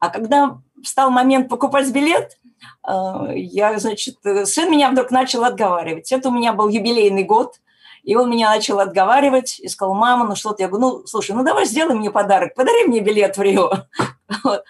А 0.00 0.10
когда 0.10 0.58
встал 0.82 1.10
момент 1.10 1.48
покупать 1.48 1.90
билет, 1.90 2.38
я, 2.86 3.78
значит, 3.78 4.18
сын 4.44 4.70
меня 4.70 4.90
вдруг 4.90 5.10
начал 5.10 5.44
отговаривать. 5.44 6.12
Это 6.12 6.28
у 6.28 6.32
меня 6.32 6.52
был 6.52 6.68
юбилейный 6.68 7.24
год, 7.24 7.60
и 8.04 8.16
он 8.16 8.30
меня 8.30 8.50
начал 8.50 8.80
отговаривать 8.80 9.58
и 9.58 9.68
сказал, 9.68 9.94
мама, 9.94 10.26
ну 10.26 10.36
что 10.36 10.52
ты? 10.52 10.62
Я 10.62 10.68
говорю, 10.68 10.98
ну, 10.98 11.06
слушай, 11.06 11.32
ну 11.32 11.42
давай 11.42 11.64
сделай 11.64 11.94
мне 11.94 12.10
подарок, 12.10 12.54
подари 12.54 12.84
мне 12.86 13.00
билет 13.00 13.36
в 13.36 13.42
Рио. 13.42 13.70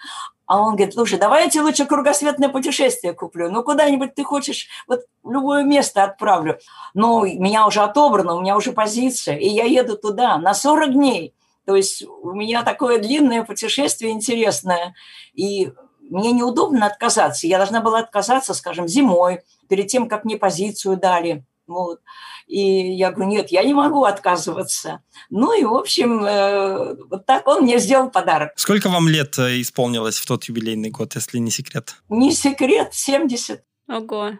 А 0.47 0.61
он 0.61 0.75
говорит, 0.75 0.93
слушай, 0.93 1.17
давай 1.17 1.45
я 1.45 1.49
тебе 1.49 1.63
лучше 1.63 1.85
кругосветное 1.85 2.49
путешествие 2.49 3.13
куплю. 3.13 3.49
Ну, 3.49 3.63
куда-нибудь 3.63 4.13
ты 4.13 4.23
хочешь, 4.23 4.67
вот 4.87 5.01
в 5.23 5.31
любое 5.31 5.63
место 5.63 6.03
отправлю. 6.03 6.59
Ну, 6.93 7.25
меня 7.25 7.65
уже 7.65 7.81
отобрано, 7.81 8.35
у 8.35 8.41
меня 8.41 8.55
уже 8.55 8.71
позиция, 8.71 9.37
и 9.37 9.47
я 9.47 9.63
еду 9.63 9.97
туда 9.97 10.37
на 10.37 10.53
40 10.53 10.93
дней. 10.93 11.33
То 11.65 11.75
есть 11.75 12.03
у 12.03 12.31
меня 12.33 12.61
такое 12.61 12.99
длинное 12.99 13.43
путешествие 13.43 14.11
интересное. 14.11 14.93
И 15.33 15.73
мне 15.99 16.31
неудобно 16.31 16.85
отказаться. 16.85 17.47
Я 17.47 17.57
должна 17.57 17.81
была 17.81 17.99
отказаться, 17.99 18.53
скажем, 18.53 18.87
зимой, 18.87 19.41
перед 19.67 19.87
тем, 19.87 20.07
как 20.07 20.25
мне 20.25 20.37
позицию 20.37 20.97
дали. 20.97 21.43
Вот. 21.67 21.99
И 22.47 22.95
я 22.95 23.11
говорю, 23.11 23.31
нет, 23.31 23.51
я 23.51 23.63
не 23.63 23.73
могу 23.73 24.03
отказываться. 24.03 25.01
Ну 25.29 25.59
и, 25.59 25.63
в 25.63 25.73
общем, 25.73 26.23
э, 26.23 26.95
вот 27.09 27.25
так 27.25 27.47
он 27.47 27.63
мне 27.63 27.79
сделал 27.79 28.09
подарок. 28.09 28.51
Сколько 28.55 28.89
вам 28.89 29.07
лет 29.07 29.37
э, 29.39 29.61
исполнилось 29.61 30.17
в 30.17 30.25
тот 30.25 30.43
юбилейный 30.45 30.91
год, 30.91 31.15
если 31.15 31.39
не 31.39 31.51
секрет? 31.51 31.95
Не 32.09 32.31
секрет, 32.31 32.89
70. 32.93 33.63
Ого. 33.87 34.33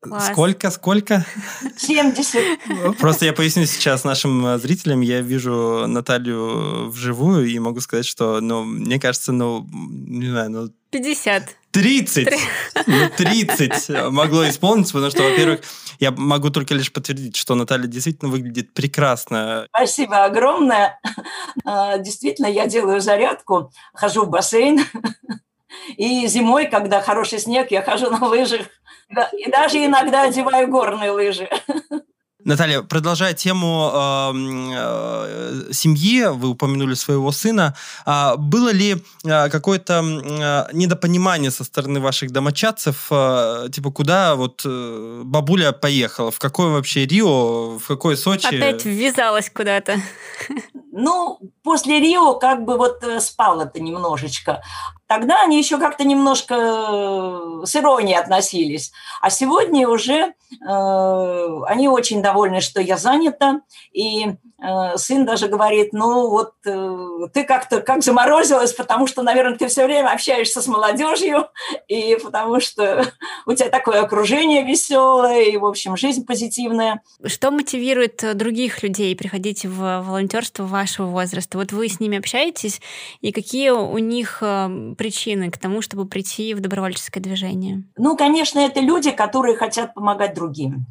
Класс. 0.00 0.28
Сколько, 0.28 0.70
сколько? 0.70 1.26
70. 1.76 2.98
Просто 2.98 3.24
я 3.24 3.32
поясню 3.32 3.66
сейчас 3.66 4.04
нашим 4.04 4.46
э, 4.46 4.58
зрителям. 4.58 5.00
Я 5.00 5.20
вижу 5.20 5.86
Наталью 5.88 6.88
вживую 6.88 7.46
и 7.46 7.58
могу 7.58 7.80
сказать, 7.80 8.06
что, 8.06 8.40
ну, 8.40 8.62
мне 8.62 9.00
кажется, 9.00 9.32
ну, 9.32 9.66
не 9.72 10.30
знаю, 10.30 10.50
ну... 10.50 10.68
50. 10.90 11.42
30! 11.70 12.28
Ну, 12.86 13.10
30 13.16 14.10
могло 14.10 14.48
исполниться, 14.48 14.94
потому 14.94 15.10
что, 15.10 15.22
во-первых, 15.22 15.60
я 15.98 16.10
могу 16.12 16.50
только 16.50 16.74
лишь 16.74 16.92
подтвердить, 16.92 17.36
что 17.36 17.54
Наталья 17.54 17.86
действительно 17.86 18.30
выглядит 18.30 18.72
прекрасно. 18.72 19.66
Спасибо 19.74 20.24
огромное. 20.24 20.98
А, 21.64 21.98
действительно, 21.98 22.46
я 22.46 22.66
делаю 22.66 23.00
зарядку, 23.00 23.70
хожу 23.92 24.24
в 24.24 24.30
бассейн. 24.30 24.80
И 25.96 26.26
зимой, 26.26 26.66
когда 26.66 27.00
хороший 27.00 27.38
снег, 27.38 27.70
я 27.70 27.82
хожу 27.82 28.10
на 28.10 28.26
лыжах. 28.26 28.66
И 29.32 29.50
даже 29.50 29.84
иногда 29.84 30.22
одеваю 30.22 30.68
горные 30.68 31.10
лыжи. 31.10 31.48
Наталья, 32.48 32.80
продолжая 32.80 33.34
тему 33.34 33.90
э, 33.92 34.32
э, 34.72 35.72
семьи, 35.72 36.24
вы 36.32 36.48
упомянули 36.48 36.94
своего 36.94 37.30
сына. 37.30 37.74
А 38.06 38.36
было 38.36 38.72
ли 38.72 39.04
э, 39.22 39.50
какое-то 39.50 40.02
э, 40.02 40.72
недопонимание 40.72 41.50
со 41.50 41.62
стороны 41.64 42.00
ваших 42.00 42.30
домочадцев, 42.30 43.08
э, 43.10 43.68
типа 43.70 43.90
куда 43.90 44.34
вот 44.34 44.62
э, 44.64 45.22
бабуля 45.26 45.72
поехала, 45.72 46.30
в 46.30 46.38
какое 46.38 46.68
вообще 46.68 47.04
Рио, 47.04 47.78
в 47.78 47.86
какое 47.86 48.16
Сочи? 48.16 48.46
Опять 48.46 48.86
ввязалась 48.86 49.50
куда-то. 49.50 49.96
Ну, 50.90 51.38
после 51.62 52.00
Рио 52.00 52.38
как 52.38 52.64
бы 52.64 52.78
вот 52.78 53.04
э, 53.04 53.20
спал 53.20 53.60
это 53.60 53.78
немножечко. 53.78 54.62
Тогда 55.08 55.42
они 55.42 55.56
еще 55.56 55.78
как-то 55.78 56.04
немножко 56.04 56.54
э, 56.54 57.64
с 57.64 57.74
иронией 57.74 58.18
относились. 58.18 58.92
А 59.22 59.30
сегодня 59.30 59.88
уже 59.88 60.12
э, 60.12 60.34
они 60.60 61.88
очень 61.88 62.22
довольны, 62.22 62.60
что 62.60 62.82
я 62.82 62.98
занята. 62.98 63.62
И 63.92 64.26
э, 64.26 64.96
сын 64.96 65.24
даже 65.24 65.48
говорит, 65.48 65.94
ну 65.94 66.28
вот 66.28 66.52
э, 66.66 67.28
ты 67.32 67.44
как-то 67.44 67.80
как 67.80 68.02
заморозилась, 68.02 68.74
потому 68.74 69.06
что, 69.06 69.22
наверное, 69.22 69.56
ты 69.56 69.68
все 69.68 69.86
время 69.86 70.12
общаешься 70.12 70.60
с 70.60 70.66
молодежью, 70.66 71.48
и 71.88 72.18
потому 72.22 72.60
что 72.60 73.06
у 73.46 73.54
тебя 73.54 73.70
такое 73.70 74.02
окружение 74.02 74.62
веселое, 74.62 75.44
и, 75.44 75.56
в 75.56 75.64
общем, 75.64 75.96
жизнь 75.96 76.26
позитивная. 76.26 77.00
Что 77.24 77.50
мотивирует 77.50 78.36
других 78.36 78.82
людей 78.82 79.16
приходить 79.16 79.64
в 79.64 80.02
волонтерство 80.02 80.64
вашего 80.64 81.06
возраста? 81.06 81.56
Вот 81.56 81.72
вы 81.72 81.88
с 81.88 81.98
ними 81.98 82.18
общаетесь, 82.18 82.82
и 83.22 83.32
какие 83.32 83.70
у 83.70 83.96
них 83.96 84.38
э, 84.42 84.94
причины 84.98 85.50
к 85.50 85.56
тому, 85.56 85.80
чтобы 85.80 86.04
прийти 86.06 86.52
в 86.52 86.60
добровольческое 86.60 87.22
движение? 87.22 87.84
Ну, 87.96 88.16
конечно, 88.16 88.58
это 88.58 88.80
люди, 88.80 89.10
которые 89.10 89.56
хотят 89.56 89.94
помогать 89.94 90.34
другим. 90.34 90.86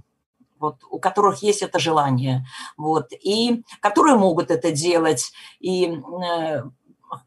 Вот, 0.59 0.77
у 0.89 0.97
которых 0.97 1.43
есть 1.43 1.61
это 1.61 1.77
желание, 1.77 2.43
вот, 2.77 3.09
и 3.11 3.61
которые 3.79 4.15
могут 4.15 4.49
это 4.49 4.71
делать. 4.71 5.31
И, 5.59 5.85
э, 5.85 6.63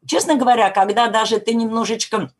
честно 0.05 0.35
говоря, 0.35 0.71
когда 0.71 1.07
даже 1.07 1.39
ты 1.39 1.55
немножечко 1.55 2.33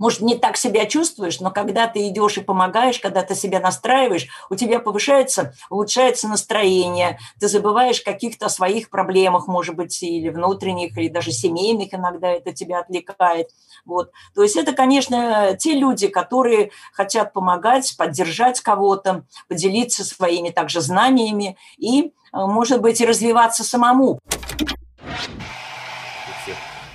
может, 0.00 0.22
не 0.22 0.36
так 0.36 0.56
себя 0.56 0.86
чувствуешь, 0.86 1.40
но 1.40 1.50
когда 1.50 1.86
ты 1.86 2.08
идешь 2.08 2.38
и 2.38 2.40
помогаешь, 2.40 2.98
когда 2.98 3.22
ты 3.22 3.34
себя 3.34 3.60
настраиваешь, 3.60 4.26
у 4.48 4.56
тебя 4.56 4.80
повышается, 4.80 5.52
улучшается 5.68 6.26
настроение, 6.26 7.18
ты 7.38 7.48
забываешь 7.48 8.00
каких-то 8.00 8.48
своих 8.48 8.88
проблемах, 8.88 9.46
может 9.46 9.76
быть, 9.76 10.02
или 10.02 10.30
внутренних, 10.30 10.96
или 10.96 11.08
даже 11.08 11.30
семейных 11.30 11.92
иногда 11.94 12.28
это 12.28 12.52
тебя 12.52 12.80
отвлекает. 12.80 13.50
Вот. 13.84 14.10
То 14.34 14.42
есть 14.42 14.56
это, 14.56 14.72
конечно, 14.72 15.54
те 15.58 15.74
люди, 15.74 16.08
которые 16.08 16.70
хотят 16.94 17.34
помогать, 17.34 17.94
поддержать 17.98 18.60
кого-то, 18.60 19.24
поделиться 19.48 20.02
своими 20.02 20.48
также 20.48 20.80
знаниями 20.80 21.58
и, 21.76 22.14
может 22.32 22.80
быть, 22.80 23.02
развиваться 23.02 23.64
самому 23.64 24.18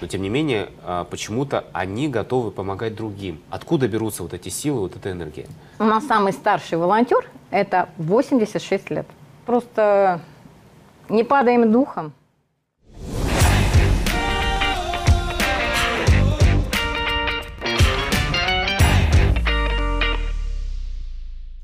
но 0.06 0.10
тем 0.10 0.22
не 0.22 0.30
менее 0.30 0.70
а, 0.84 1.04
почему-то 1.04 1.66
они 1.74 2.08
готовы 2.08 2.52
помогать 2.52 2.94
другим. 2.94 3.42
Откуда 3.50 3.88
берутся 3.88 4.22
вот 4.22 4.36
эти 4.36 4.50
силы, 4.50 4.82
вот 4.82 4.96
эта 4.96 5.10
энергия? 5.12 5.48
У 5.80 5.84
нас 5.84 6.06
самый 6.06 6.32
старший 6.32 6.78
волонтер– 6.78 7.28
это 7.50 7.90
86 7.98 8.92
лет. 8.92 9.08
Просто 9.48 10.22
не 11.10 11.24
падаем 11.24 11.72
духом. 11.72 12.14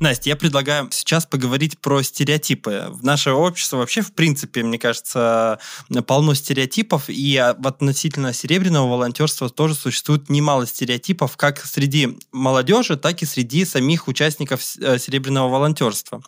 Настя, 0.02 0.32
я 0.32 0.36
предлагаю 0.36 0.90
сейчас 0.90 1.28
поговорить 1.28 1.78
про 1.78 2.02
стереотипы. 2.02 2.88
В 2.90 3.04
наше 3.04 3.34
общество 3.34 3.78
вообще, 3.78 4.02
в 4.02 4.14
принципе, 4.14 4.64
мне 4.64 4.80
кажется, 4.80 5.60
полно 6.08 6.34
стереотипов, 6.34 7.04
и 7.08 7.38
относительно 7.38 8.34
серебряного 8.34 8.90
волонтерства 8.90 9.48
тоже 9.48 9.76
существует 9.76 10.28
немало 10.28 10.66
стереотипов 10.66 11.38
как 11.38 11.64
среди 11.64 12.18
молодежи, 12.32 12.98
так 12.98 13.22
и 13.22 13.28
среди 13.28 13.64
самих 13.64 14.08
участников 14.08 14.62
э, 14.80 14.98
серебряного 14.98 15.50
волонтерства. 15.50 16.24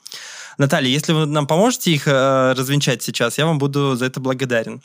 Наталья, 0.58 0.90
если 0.90 1.14
вы 1.14 1.26
нам 1.26 1.48
поможете 1.48 1.92
их 1.92 2.08
э, 2.08 2.54
развенчать 2.54 3.02
сейчас, 3.02 3.38
я 3.38 3.46
вам 3.46 3.58
буду 3.58 3.96
за 3.96 4.06
это 4.06 4.20
благодарен. 4.20 4.82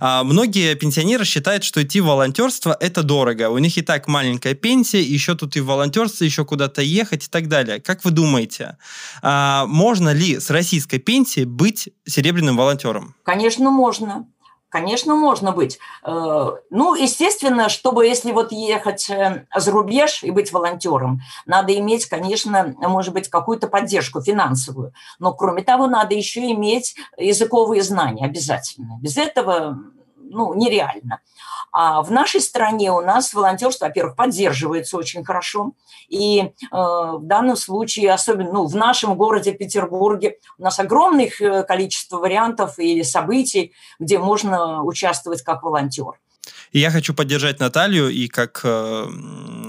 А, 0.00 0.24
многие 0.24 0.74
пенсионеры 0.74 1.24
считают, 1.24 1.64
что 1.64 1.82
идти 1.82 2.00
в 2.00 2.06
волонтерство– 2.06 2.76
это 2.80 3.02
дорого. 3.02 3.50
У 3.50 3.58
них 3.58 3.76
и 3.78 3.82
так 3.82 4.06
маленькая 4.06 4.54
пенсия, 4.54 5.02
еще 5.02 5.34
тут 5.34 5.56
и 5.56 5.60
в 5.60 5.66
волонтерство, 5.66 6.24
еще 6.24 6.44
куда-то 6.44 6.82
ехать 6.82 7.26
и 7.26 7.28
так 7.28 7.48
далее. 7.48 7.80
Как 7.80 8.04
вы 8.04 8.10
думаете, 8.10 8.76
а, 9.22 9.66
можно 9.66 10.12
ли 10.12 10.38
с 10.38 10.50
российской 10.50 10.98
пенсией 10.98 11.46
быть 11.46 11.88
серебряным 12.06 12.56
волонтером? 12.56 13.14
Конечно, 13.24 13.70
можно. 13.70 14.26
Конечно, 14.68 15.14
можно 15.14 15.52
быть. 15.52 15.78
Э, 16.04 16.50
ну, 16.70 16.94
естественно, 16.94 17.70
чтобы 17.70 18.06
если 18.06 18.32
вот 18.32 18.52
ехать 18.52 19.08
э, 19.08 19.46
за 19.54 19.70
рубеж 19.72 20.22
и 20.22 20.30
быть 20.30 20.52
волонтером, 20.52 21.20
надо 21.46 21.74
иметь, 21.78 22.06
конечно, 22.06 22.74
может 22.78 23.14
быть, 23.14 23.28
какую-то 23.28 23.68
поддержку 23.68 24.20
финансовую. 24.20 24.92
Но, 25.18 25.32
кроме 25.32 25.62
того, 25.62 25.86
надо 25.86 26.14
еще 26.14 26.50
иметь 26.52 26.96
языковые 27.16 27.82
знания 27.82 28.26
обязательно. 28.26 28.98
Без 29.00 29.16
этого 29.16 29.78
ну, 30.30 30.54
нереально. 30.54 31.20
А 31.72 32.02
в 32.02 32.10
нашей 32.10 32.40
стране 32.40 32.92
у 32.92 33.00
нас 33.00 33.34
волонтерство, 33.34 33.86
во-первых, 33.86 34.16
поддерживается 34.16 34.96
очень 34.96 35.24
хорошо. 35.24 35.72
И 36.08 36.40
э, 36.40 36.52
в 36.72 37.22
данном 37.22 37.56
случае, 37.56 38.12
особенно 38.12 38.52
ну, 38.52 38.66
в 38.66 38.74
нашем 38.74 39.16
городе 39.16 39.52
Петербурге, 39.52 40.38
у 40.58 40.62
нас 40.62 40.78
огромное 40.78 41.30
э, 41.40 41.62
количество 41.64 42.18
вариантов 42.18 42.78
или 42.78 43.02
событий, 43.02 43.72
где 43.98 44.18
можно 44.18 44.82
участвовать 44.82 45.42
как 45.42 45.62
волонтер. 45.62 46.18
И 46.72 46.80
я 46.80 46.90
хочу 46.90 47.14
поддержать 47.14 47.60
Наталью, 47.60 48.10
и 48.10 48.28
как 48.28 48.60
э, 48.62 49.06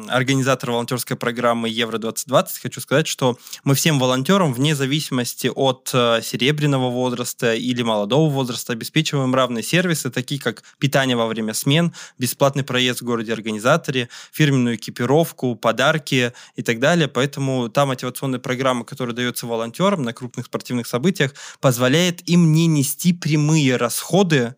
организатор 0.09 0.71
волонтерской 0.71 1.15
программы 1.15 1.69
Евро-2020 1.69 2.47
хочу 2.61 2.81
сказать, 2.81 3.07
что 3.07 3.37
мы 3.63 3.75
всем 3.75 3.99
волонтерам, 3.99 4.53
вне 4.53 4.75
зависимости 4.75 5.49
от 5.53 5.89
э, 5.93 6.21
серебряного 6.21 6.89
возраста 6.89 7.53
или 7.53 7.81
молодого 7.81 8.29
возраста, 8.29 8.73
обеспечиваем 8.73 9.33
равные 9.33 9.63
сервисы, 9.63 10.09
такие 10.09 10.41
как 10.41 10.63
питание 10.77 11.15
во 11.15 11.27
время 11.27 11.53
смен, 11.53 11.93
бесплатный 12.17 12.63
проезд 12.63 13.01
в 13.01 13.05
городе-организаторе, 13.05 14.09
фирменную 14.31 14.75
экипировку, 14.75 15.55
подарки 15.55 16.33
и 16.55 16.61
так 16.61 16.79
далее. 16.79 17.07
Поэтому 17.07 17.69
та 17.69 17.85
мотивационная 17.85 18.39
программа, 18.39 18.83
которая 18.83 19.15
дается 19.15 19.47
волонтерам 19.47 20.03
на 20.03 20.13
крупных 20.13 20.47
спортивных 20.47 20.87
событиях, 20.87 21.33
позволяет 21.61 22.27
им 22.27 22.51
не 22.51 22.67
нести 22.67 23.13
прямые 23.13 23.77
расходы 23.77 24.55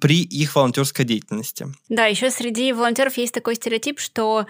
при 0.00 0.22
их 0.22 0.56
волонтерской 0.56 1.04
деятельности. 1.04 1.75
Да, 1.88 2.06
еще 2.06 2.30
среди 2.30 2.72
волонтеров 2.72 3.16
есть 3.16 3.32
такой 3.32 3.54
стереотип, 3.54 4.00
что 4.00 4.46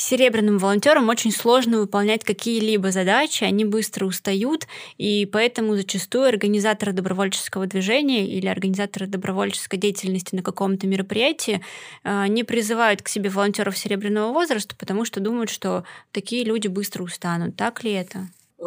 серебряным 0.00 0.58
волонтерам 0.58 1.08
очень 1.10 1.30
сложно 1.30 1.80
выполнять 1.80 2.24
какие-либо 2.24 2.90
задачи, 2.90 3.44
они 3.44 3.66
быстро 3.66 4.06
устают, 4.06 4.66
и 4.96 5.26
поэтому 5.26 5.76
зачастую 5.76 6.26
организаторы 6.26 6.92
добровольческого 6.92 7.66
движения 7.66 8.26
или 8.26 8.46
организаторы 8.46 9.06
добровольческой 9.06 9.76
деятельности 9.76 10.34
на 10.34 10.42
каком-то 10.42 10.86
мероприятии 10.86 11.62
э, 12.02 12.26
не 12.28 12.44
призывают 12.44 13.02
к 13.02 13.08
себе 13.08 13.28
волонтеров 13.28 13.76
серебряного 13.76 14.32
возраста, 14.32 14.74
потому 14.74 15.04
что 15.04 15.20
думают, 15.20 15.50
что 15.50 15.84
такие 16.12 16.44
люди 16.44 16.68
быстро 16.68 17.02
устанут. 17.02 17.56
Так 17.56 17.84
ли 17.84 17.92
это? 17.92 18.28
Э, 18.58 18.64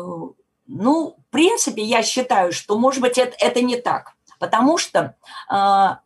ну, 0.67 1.15
в 1.17 1.31
принципе, 1.31 1.81
я 1.81 2.03
считаю, 2.03 2.51
что, 2.51 2.77
может 2.77 3.01
быть, 3.01 3.17
это, 3.17 3.35
это 3.39 3.61
не 3.61 3.77
так, 3.77 4.13
потому 4.39 4.77
что 4.77 5.15
э, 5.51 6.02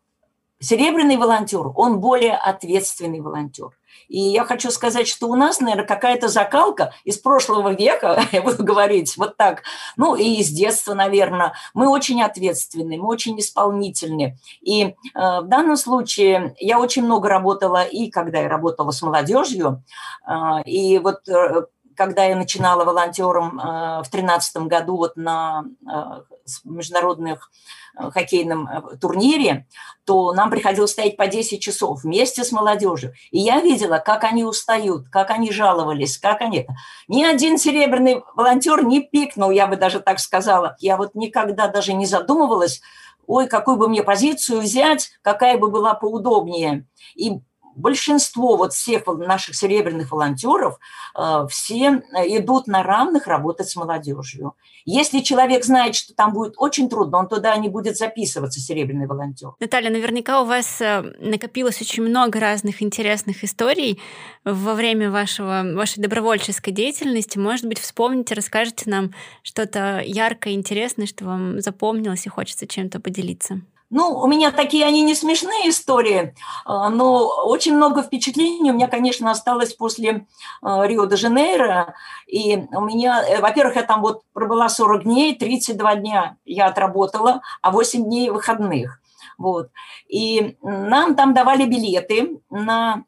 серебряный 0.60 1.18
волонтер, 1.18 1.72
он 1.76 2.00
более 2.00 2.36
ответственный 2.36 3.22
волонтер. 3.22 3.70
И 4.08 4.20
я 4.20 4.46
хочу 4.46 4.72
сказать, 4.72 5.08
что 5.08 5.28
у 5.28 5.36
нас, 5.36 5.60
наверное, 5.60 5.86
какая-то 5.86 6.28
закалка 6.28 6.94
из 7.04 7.18
прошлого 7.18 7.74
века, 7.74 8.22
я 8.32 8.42
буду 8.42 8.64
говорить 8.64 9.18
вот 9.18 9.38
так, 9.38 9.64
ну 9.98 10.16
и 10.16 10.36
из 10.36 10.50
детства, 10.50 10.94
наверное. 10.94 11.54
Мы 11.74 11.90
очень 11.90 12.22
ответственны, 12.22 12.98
мы 12.98 13.08
очень 13.08 13.40
исполнительны. 13.40 14.38
И 14.62 14.84
э, 14.84 14.94
в 15.14 15.48
данном 15.48 15.78
случае 15.78 16.56
я 16.60 16.80
очень 16.80 17.04
много 17.04 17.30
работала 17.30 17.84
и 17.84 18.10
когда 18.10 18.40
я 18.40 18.50
работала 18.50 18.92
с 18.92 19.02
молодежью, 19.02 19.84
э, 20.28 20.64
и 20.66 21.00
вот 21.00 21.28
э, 21.28 21.66
когда 21.98 22.26
я 22.26 22.36
начинала 22.36 22.86
волонтером 22.86 23.60
э, 23.60 23.64
в 24.04 24.10
2013 24.12 24.58
году 24.68 24.98
вот 24.98 25.18
на 25.18 25.66
э, 25.82 26.22
международных 26.64 27.52
хоккейном 27.98 28.68
э, 28.68 28.98
турнире, 28.98 29.68
то 30.06 30.34
нам 30.34 30.50
приходилось 30.50 30.92
стоять 30.92 31.18
по 31.18 31.28
10 31.28 31.62
часов 31.62 32.04
вместе 32.04 32.44
с 32.44 32.52
молодежью. 32.52 33.14
И 33.32 33.40
я 33.40 33.60
видела, 33.62 34.00
как 34.00 34.24
они 34.24 34.44
устают, 34.44 35.10
как 35.10 35.32
они 35.32 35.52
жаловались, 35.52 36.18
как 36.18 36.42
они... 36.42 36.68
Ни 37.08 37.24
один 37.24 37.58
серебряный 37.58 38.24
волонтер 38.36 38.86
не 38.86 39.02
пикнул, 39.02 39.50
я 39.50 39.68
бы 39.68 39.76
даже 39.76 40.00
так 40.00 40.20
сказала. 40.20 40.76
Я 40.80 40.98
вот 40.98 41.16
никогда 41.16 41.68
даже 41.68 41.94
не 41.94 42.06
задумывалась, 42.06 42.82
ой, 43.26 43.48
какую 43.48 43.78
бы 43.78 43.90
мне 43.90 44.04
позицию 44.04 44.62
взять, 44.62 45.12
какая 45.22 45.58
бы 45.58 45.70
была 45.70 45.94
поудобнее. 45.94 46.86
И 47.16 47.40
большинство 47.78 48.58
вот 48.58 48.74
всех 48.74 49.06
наших 49.06 49.56
серебряных 49.56 50.12
волонтеров 50.12 50.80
э, 51.16 51.48
все 51.50 52.02
идут 52.26 52.68
на 52.68 52.84
равных 52.84 53.28
работать 53.28 53.70
с 53.70 53.76
молодежью. 53.76 54.54
Если 54.86 55.20
человек 55.20 55.64
знает, 55.64 55.96
что 55.96 56.14
там 56.14 56.34
будет 56.34 56.54
очень 56.58 56.90
трудно, 56.90 57.20
он 57.20 57.28
туда 57.28 57.56
не 57.58 57.70
будет 57.70 57.98
записываться, 57.98 58.60
серебряный 58.60 59.06
волонтер. 59.06 59.52
Наталья, 59.60 59.90
наверняка 59.90 60.42
у 60.42 60.46
вас 60.46 60.82
э, 60.82 61.02
накопилось 61.20 61.82
очень 61.82 62.04
много 62.04 62.40
разных 62.40 62.82
интересных 62.82 63.44
историй 63.44 64.02
во 64.44 64.74
время 64.74 65.12
вашего, 65.12 65.64
вашей 65.76 66.02
добровольческой 66.02 66.72
деятельности. 66.72 67.38
Может 67.38 67.68
быть, 67.68 67.80
вспомните, 67.80 68.34
расскажете 68.34 68.90
нам 68.90 69.14
что-то 69.44 70.02
яркое, 70.04 70.54
интересное, 70.54 71.06
что 71.06 71.26
вам 71.26 71.62
запомнилось 71.62 72.26
и 72.26 72.30
хочется 72.30 72.66
чем-то 72.66 73.00
поделиться. 73.00 73.62
Ну, 73.90 74.20
у 74.20 74.28
меня 74.28 74.52
такие, 74.52 74.86
они 74.86 75.02
не 75.02 75.16
смешные 75.16 75.70
истории, 75.70 76.36
а, 76.66 76.90
но 76.90 77.26
очень 77.46 77.74
много 77.74 78.04
впечатлений 78.04 78.72
у 78.72 78.74
меня, 78.74 78.88
конечно, 78.88 79.32
осталось 79.32 79.74
после 79.74 80.28
а, 80.62 80.86
Рио-де-Жанейро. 80.86 81.96
И 82.28 82.66
у 82.74 82.82
меня, 82.82 83.24
э, 83.26 83.40
во-первых, 83.40 83.78
я 83.78 83.84
там 83.84 84.02
вот 84.02 84.24
пробыла 84.34 84.68
40 84.68 85.04
дней, 85.04 85.36
32 85.36 85.96
дня 85.96 86.38
я 86.44 86.66
отработала, 86.68 87.42
а 87.62 87.72
8 87.72 88.04
дней 88.04 88.30
выходных. 88.30 89.00
Вот. 89.38 89.70
И 90.10 90.58
нам 90.62 91.16
там 91.16 91.34
давали 91.34 91.66
билеты 91.66 92.42
на 92.50 93.04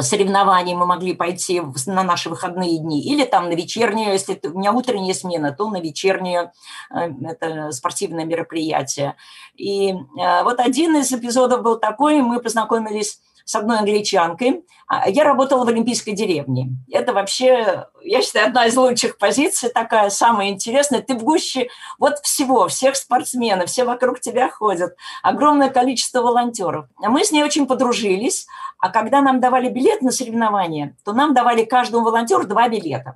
соревнований 0.00 0.74
мы 0.74 0.86
могли 0.86 1.14
пойти 1.14 1.60
на 1.86 2.02
наши 2.04 2.30
выходные 2.30 2.78
дни, 2.78 3.02
или 3.02 3.24
там 3.24 3.48
на 3.48 3.54
вечернюю, 3.54 4.12
если 4.12 4.38
у 4.44 4.58
меня 4.58 4.72
утренняя 4.72 5.14
смена, 5.14 5.52
то 5.52 5.68
на 5.68 5.80
вечернюю 5.80 6.52
э, 6.94 7.10
это 7.24 7.72
спортивное 7.72 8.24
мероприятие. 8.24 9.16
И 9.56 9.90
э, 9.90 10.42
вот 10.44 10.60
один 10.60 10.96
из 10.96 11.12
эпизодов 11.12 11.62
был 11.62 11.78
такой, 11.78 12.22
мы 12.22 12.40
познакомились 12.40 13.20
с 13.44 13.54
одной 13.54 13.78
англичанкой. 13.78 14.64
А, 14.86 15.08
я 15.08 15.24
работала 15.24 15.64
в 15.64 15.68
Олимпийской 15.68 16.12
деревне. 16.12 16.70
Это 16.90 17.12
вообще, 17.12 17.86
я 18.02 18.22
считаю, 18.22 18.48
одна 18.48 18.66
из 18.66 18.76
лучших 18.76 19.18
позиций, 19.18 19.70
такая 19.70 20.10
самая 20.10 20.48
интересная. 20.50 21.02
Ты 21.02 21.14
в 21.14 21.22
гуще 21.22 21.68
вот 21.98 22.18
всего, 22.22 22.68
всех 22.68 22.96
спортсменов, 22.96 23.70
все 23.70 23.84
вокруг 23.84 24.20
тебя 24.20 24.48
ходят. 24.48 24.94
Огромное 25.22 25.70
количество 25.70 26.22
волонтеров. 26.22 26.86
Мы 26.98 27.24
с 27.24 27.32
ней 27.32 27.42
очень 27.42 27.66
подружились. 27.66 28.46
А 28.78 28.90
когда 28.90 29.22
нам 29.22 29.40
давали 29.40 29.68
билет 29.70 30.02
на 30.02 30.10
соревнования, 30.10 30.96
то 31.04 31.12
нам 31.12 31.32
давали 31.32 31.64
каждому 31.64 32.04
волонтеру 32.04 32.46
два 32.46 32.68
билета 32.68 33.14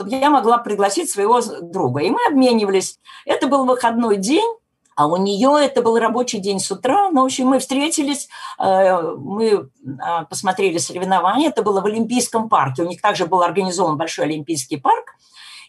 чтобы 0.00 0.16
я 0.16 0.30
могла 0.30 0.56
пригласить 0.56 1.10
своего 1.10 1.42
друга. 1.60 2.00
И 2.00 2.08
мы 2.08 2.20
обменивались. 2.26 2.98
Это 3.26 3.48
был 3.48 3.66
выходной 3.66 4.16
день, 4.16 4.50
а 5.00 5.06
у 5.06 5.16
нее 5.16 5.56
это 5.58 5.80
был 5.80 5.98
рабочий 5.98 6.40
день 6.40 6.60
с 6.60 6.70
утра. 6.70 7.10
Ну, 7.10 7.22
в 7.22 7.24
общем, 7.24 7.46
мы 7.46 7.58
встретились, 7.58 8.28
э, 8.58 9.00
мы 9.16 9.70
а, 9.98 10.24
посмотрели 10.24 10.76
соревнования. 10.76 11.48
Это 11.48 11.62
было 11.62 11.80
в 11.80 11.86
Олимпийском 11.86 12.50
парке. 12.50 12.82
У 12.82 12.86
них 12.86 13.00
также 13.00 13.24
был 13.24 13.40
организован 13.40 13.96
большой 13.96 14.26
Олимпийский 14.26 14.76
парк. 14.76 15.14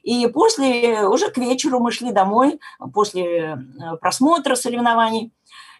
И 0.03 0.27
после, 0.27 1.07
уже 1.07 1.29
к 1.29 1.37
вечеру 1.37 1.79
мы 1.79 1.93
шли 1.93 2.11
домой, 2.11 2.59
после 2.93 3.23
э, 3.23 3.95
просмотра 4.01 4.55
соревнований. 4.55 5.31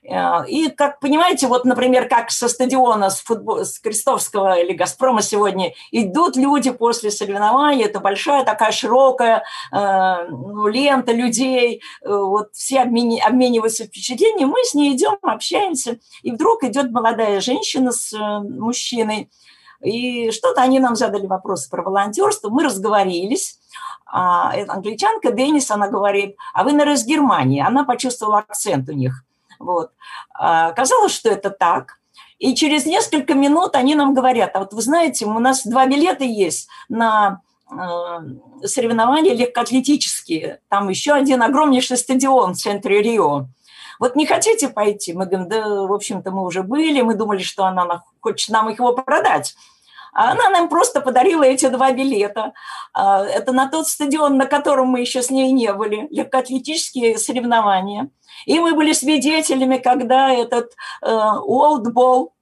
Э, 0.04 0.46
и, 0.48 0.70
как 0.70 1.00
понимаете, 1.00 1.48
вот, 1.48 1.64
например, 1.66 2.08
как 2.08 2.32
со 2.32 2.48
стадиона 2.48 3.10
с, 3.10 3.22
футбол, 3.22 3.60
с 3.60 3.80
Крестовского 3.80 4.60
или 4.60 4.74
Газпрома 4.74 5.22
сегодня 5.22 5.74
идут 5.92 6.36
люди 6.36 6.72
после 6.72 7.12
соревнований, 7.12 7.86
это 7.86 8.00
большая 8.00 8.44
такая 8.44 8.72
широкая 8.72 9.44
э, 9.72 10.28
ну, 10.30 10.68
лента 10.68 11.12
людей, 11.12 11.82
э, 12.02 12.10
вот 12.10 12.50
все 12.54 12.82
обмени, 12.82 13.20
обмениваются 13.20 13.86
впечатлениями, 13.86 14.50
мы 14.50 14.64
с 14.64 14.74
ней 14.74 14.96
идем, 14.96 15.18
общаемся, 15.22 16.00
и 16.24 16.32
вдруг 16.32 16.64
идет 16.64 16.92
молодая 16.92 17.40
женщина 17.40 17.92
с 17.92 18.12
э, 18.14 18.40
мужчиной, 18.40 19.30
и 19.84 20.32
что-то 20.32 20.62
они 20.62 20.80
нам 20.80 20.96
задали 20.96 21.28
вопросы 21.28 21.70
про 21.70 21.84
волонтерство, 21.84 22.50
мы 22.50 22.64
разговорились, 22.64 23.60
а 24.06 24.52
англичанка 24.68 25.32
Денис, 25.32 25.72
она 25.72 25.88
говорит, 25.88 26.36
а 26.54 26.64
вы, 26.64 26.72
наверное, 26.72 26.96
из 26.96 27.06
Германии. 27.06 27.64
Она 27.66 27.86
почувствовала 27.86 28.40
акцент 28.40 28.90
у 28.90 28.92
них. 28.92 29.24
Вот. 29.62 29.92
А, 30.34 30.72
казалось, 30.72 31.14
что 31.14 31.30
это 31.30 31.50
так. 31.50 32.00
И 32.40 32.56
через 32.56 32.86
несколько 32.86 33.36
минут 33.36 33.76
они 33.76 33.94
нам 33.94 34.14
говорят, 34.14 34.56
а 34.56 34.60
вот 34.60 34.74
вы 34.74 34.82
знаете, 34.82 35.26
у 35.26 35.40
нас 35.40 35.66
два 35.66 35.86
билета 35.86 36.24
есть 36.24 36.68
на 36.90 37.42
э, 37.72 38.66
соревнования 38.66 39.36
легкоатлетические. 39.36 40.60
Там 40.68 40.90
еще 40.90 41.14
один 41.14 41.44
огромнейший 41.44 41.98
стадион 41.98 42.54
в 42.54 42.58
центре 42.58 43.02
Рио. 43.04 43.46
Вот 44.00 44.16
не 44.16 44.26
хотите 44.26 44.70
пойти? 44.70 45.14
Мы 45.14 45.28
говорим, 45.28 45.48
да, 45.48 45.84
в 45.84 45.94
общем-то, 45.94 46.32
мы 46.32 46.44
уже 46.44 46.64
были, 46.64 47.02
мы 47.02 47.14
думали, 47.14 47.44
что 47.44 47.66
она 47.66 48.02
хочет 48.20 48.50
нам 48.50 48.70
его 48.70 48.94
продать. 48.94 49.54
А 50.14 50.32
она 50.32 50.50
нам 50.50 50.70
просто 50.70 51.02
подарила 51.02 51.44
эти 51.44 51.68
два 51.68 51.92
билета. 51.92 52.54
А, 52.94 53.24
это 53.24 53.52
на 53.52 53.70
тот 53.70 53.88
стадион, 53.88 54.38
на 54.38 54.46
котором 54.46 54.88
мы 54.88 55.02
еще 55.02 55.22
с 55.22 55.30
ней 55.30 55.52
не 55.52 55.74
были, 55.74 56.08
легкоатлетические 56.12 57.18
соревнования. 57.18 58.10
И 58.46 58.60
мы 58.60 58.74
были 58.74 58.94
свидетелями, 58.94 59.78
когда 59.78 60.32
этот 60.32 60.74
олдбол 61.02 62.34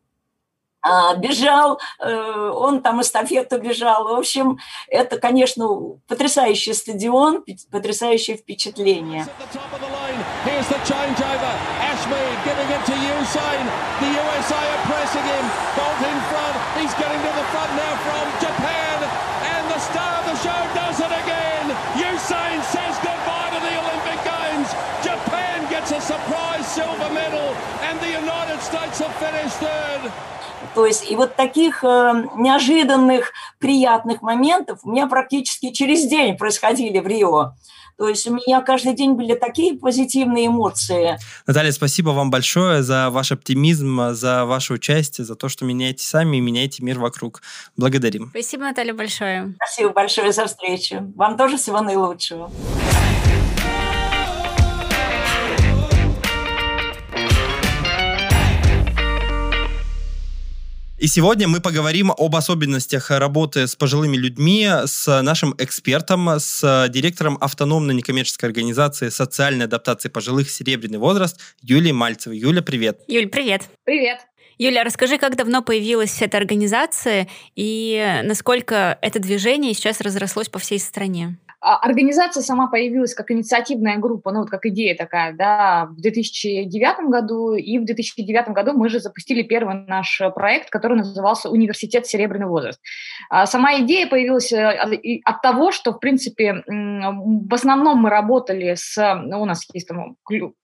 а, 0.82 1.15
бежал, 1.15 1.79
э, 1.99 2.51
он 2.55 2.82
там 2.82 3.01
эстафету 3.01 3.60
бежал. 3.60 4.08
В 4.08 4.13
общем, 4.13 4.60
это, 4.88 5.19
конечно, 5.19 5.67
потрясающий 6.08 6.73
стадион, 6.73 7.43
потрясающее 7.69 8.38
впечатление. 8.38 9.25
То 30.75 30.85
есть 30.85 31.09
и 31.09 31.15
вот 31.15 31.35
таких 31.35 31.83
э, 31.83 32.25
неожиданных, 32.37 33.31
приятных 33.57 34.21
моментов 34.21 34.79
у 34.83 34.91
меня 34.91 35.07
практически 35.07 35.71
через 35.71 36.07
день 36.07 36.37
происходили 36.37 36.99
в 36.99 37.07
Рио. 37.07 37.53
То 37.97 38.07
есть 38.07 38.25
у 38.27 38.33
меня 38.33 38.61
каждый 38.61 38.93
день 38.93 39.13
были 39.13 39.33
такие 39.33 39.77
позитивные 39.77 40.47
эмоции. 40.47 41.17
Наталья, 41.45 41.71
спасибо 41.73 42.11
вам 42.11 42.31
большое 42.31 42.81
за 42.81 43.09
ваш 43.09 43.33
оптимизм, 43.33 44.13
за 44.13 44.45
ваше 44.45 44.75
участие, 44.75 45.25
за 45.25 45.35
то, 45.35 45.49
что 45.49 45.65
меняете 45.65 46.05
сами 46.05 46.37
и 46.37 46.39
меняете 46.39 46.81
мир 46.81 46.97
вокруг. 46.97 47.41
Благодарим. 47.75 48.29
Спасибо, 48.29 48.63
Наталья, 48.63 48.93
большое. 48.93 49.53
Спасибо 49.57 49.89
большое 49.89 50.31
за 50.31 50.45
встречу. 50.45 51.11
Вам 51.17 51.35
тоже 51.35 51.57
всего 51.57 51.81
наилучшего. 51.81 52.49
И 60.99 61.07
сегодня 61.07 61.47
мы 61.47 61.62
поговорим 61.62 62.12
об 62.12 62.35
особенностях 62.35 63.09
работы 63.09 63.67
с 63.67 63.75
пожилыми 63.77 64.17
людьми 64.17 64.67
с 64.85 65.21
нашим 65.21 65.55
экспертом, 65.57 66.27
с 66.38 66.89
директором 66.89 67.38
автономной 67.39 67.95
некоммерческой 67.95 68.49
организации 68.49 69.07
социальной 69.07 69.63
адаптации 69.63 70.09
пожилых 70.09 70.49
«Серебряный 70.49 70.99
возраст» 70.99 71.39
Юлией 71.62 71.93
Мальцевой. 71.93 72.38
Юля, 72.38 72.62
привет. 72.62 72.99
Юль, 73.07 73.27
привет. 73.27 73.69
Привет. 73.85 74.19
Юля, 74.57 74.83
расскажи, 74.83 75.17
как 75.17 75.38
давно 75.38 75.62
появилась 75.62 76.21
эта 76.21 76.35
организация 76.35 77.29
и 77.55 78.19
насколько 78.25 78.99
это 79.01 79.19
движение 79.19 79.73
сейчас 79.73 80.01
разрослось 80.01 80.49
по 80.49 80.59
всей 80.59 80.79
стране? 80.79 81.38
А, 81.61 81.77
организация 81.77 82.41
сама 82.41 82.67
появилась 82.67 83.13
как 83.13 83.31
инициативная 83.31 83.97
группа, 83.97 84.31
ну 84.31 84.39
вот 84.39 84.49
как 84.49 84.65
идея 84.65 84.95
такая, 84.95 85.33
да, 85.33 85.87
в 85.91 85.99
2009 86.01 87.09
году, 87.09 87.53
и 87.53 87.77
в 87.79 87.85
2009 87.85 88.49
году 88.49 88.73
мы 88.73 88.89
же 88.89 88.99
запустили 88.99 89.41
первый 89.41 89.75
наш 89.87 90.21
проект, 90.35 90.69
который 90.69 90.97
назывался 90.97 91.49
«Университет 91.49 92.07
Серебряный 92.07 92.47
возраст». 92.47 92.79
А 93.29 93.45
сама 93.45 93.77
идея 93.79 94.07
появилась 94.07 94.53
э, 94.53 95.21
от 95.25 95.41
того, 95.41 95.71
что, 95.71 95.91
в 95.91 95.99
принципе, 95.99 96.63
в 96.65 97.53
основном 97.53 97.99
мы 97.99 98.09
работали 98.09 98.75
с, 98.75 99.21
ну, 99.25 99.41
у 99.41 99.45
нас 99.45 99.67
есть 99.73 99.87
там 99.87 100.15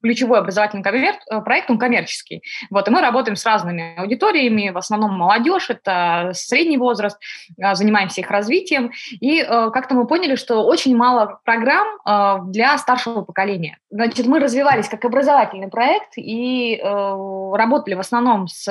ключевой 0.01 0.39
образовательный 0.39 0.84
коммер, 0.84 1.15
э, 1.29 1.41
проект, 1.41 1.69
он 1.69 1.77
коммерческий, 1.77 2.41
вот, 2.69 2.88
и 2.88 2.91
мы 2.91 3.01
работаем 3.01 3.36
с 3.36 3.45
разными 3.45 3.95
аудиториями, 3.97 4.69
в 4.69 4.77
основном 4.77 5.17
молодежь, 5.17 5.69
это 5.69 6.31
средний 6.34 6.77
возраст, 6.77 7.19
а, 7.62 7.75
занимаемся 7.75 8.21
их 8.21 8.31
развитием, 8.31 8.91
и 9.19 9.41
э, 9.41 9.45
как-то 9.71 9.95
мы 9.95 10.08
поняли, 10.08 10.36
что 10.36 10.63
очень 10.63 10.85
очень 10.86 10.95
мало 10.95 11.39
программ 11.43 11.88
э, 12.06 12.52
для 12.52 12.78
старшего 12.78 13.21
поколения. 13.21 13.80
Значит, 13.89 14.28
мы 14.28 14.39
развивались 14.39 14.88
как 14.88 15.04
образовательный 15.06 15.67
проект 15.67 16.13
и 16.17 16.76
э, 16.76 17.52
работали 17.56 17.95
в 17.95 18.00
основном 18.00 18.48
с 18.48 18.67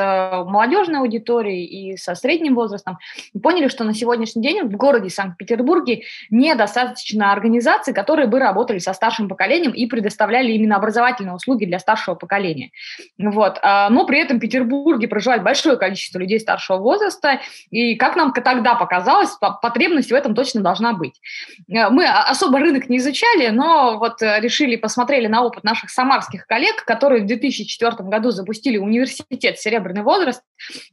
молодежной 0.47 1.01
аудиторией 1.01 1.65
и 1.65 1.97
со 1.97 2.15
средним 2.15 2.55
возрастом. 2.55 2.99
И 3.33 3.39
поняли, 3.39 3.69
что 3.69 3.85
на 3.85 3.95
сегодняшний 3.95 4.43
день 4.43 4.63
в 4.63 4.77
городе 4.77 5.11
Санкт-Петербурге 5.11 6.03
недостаточно 6.31 7.33
организаций, 7.33 7.93
которые 7.93 8.29
бы 8.29 8.39
работали 8.39 8.79
со 8.79 8.93
старшим 8.93 9.29
поколением 9.29 9.73
и 9.73 9.87
предоставляли 9.87 10.53
именно 10.53 10.77
образовательные 10.77 11.35
услуги 11.35 11.65
для 11.65 11.79
старшего 11.79 12.15
поколения. 12.15 12.71
Вот. 13.19 13.61
Но 13.63 14.07
при 14.07 14.21
этом 14.21 14.37
в 14.37 14.41
Петербурге 14.41 15.09
проживает 15.09 15.43
большое 15.43 15.77
количество 15.77 16.19
людей 16.19 16.39
старшего 16.39 16.79
возраста, 16.79 17.41
и, 17.71 17.97
как 17.97 18.17
нам 18.17 18.33
тогда 18.33 18.75
показалось, 18.75 19.31
потребность 19.63 20.13
в 20.13 20.15
этом 20.15 20.35
точно 20.35 20.61
должна 20.61 20.93
быть. 20.93 21.21
Э, 21.69 21.89
особо 22.05 22.59
рынок 22.59 22.89
не 22.89 22.99
изучали, 22.99 23.49
но 23.49 23.99
вот 23.99 24.23
э, 24.23 24.41
решили, 24.41 24.77
посмотрели 24.77 25.27
на 25.27 25.43
опыт 25.43 25.65
наших 25.65 25.91
самарских 25.91 26.47
коллег, 26.47 26.85
которые 26.85 27.23
в 27.23 27.27
2004 27.27 28.09
году 28.09 28.31
запустили 28.31 28.79
университет 28.79 29.59
«Серебряный 29.59 30.03
возраст», 30.03 30.43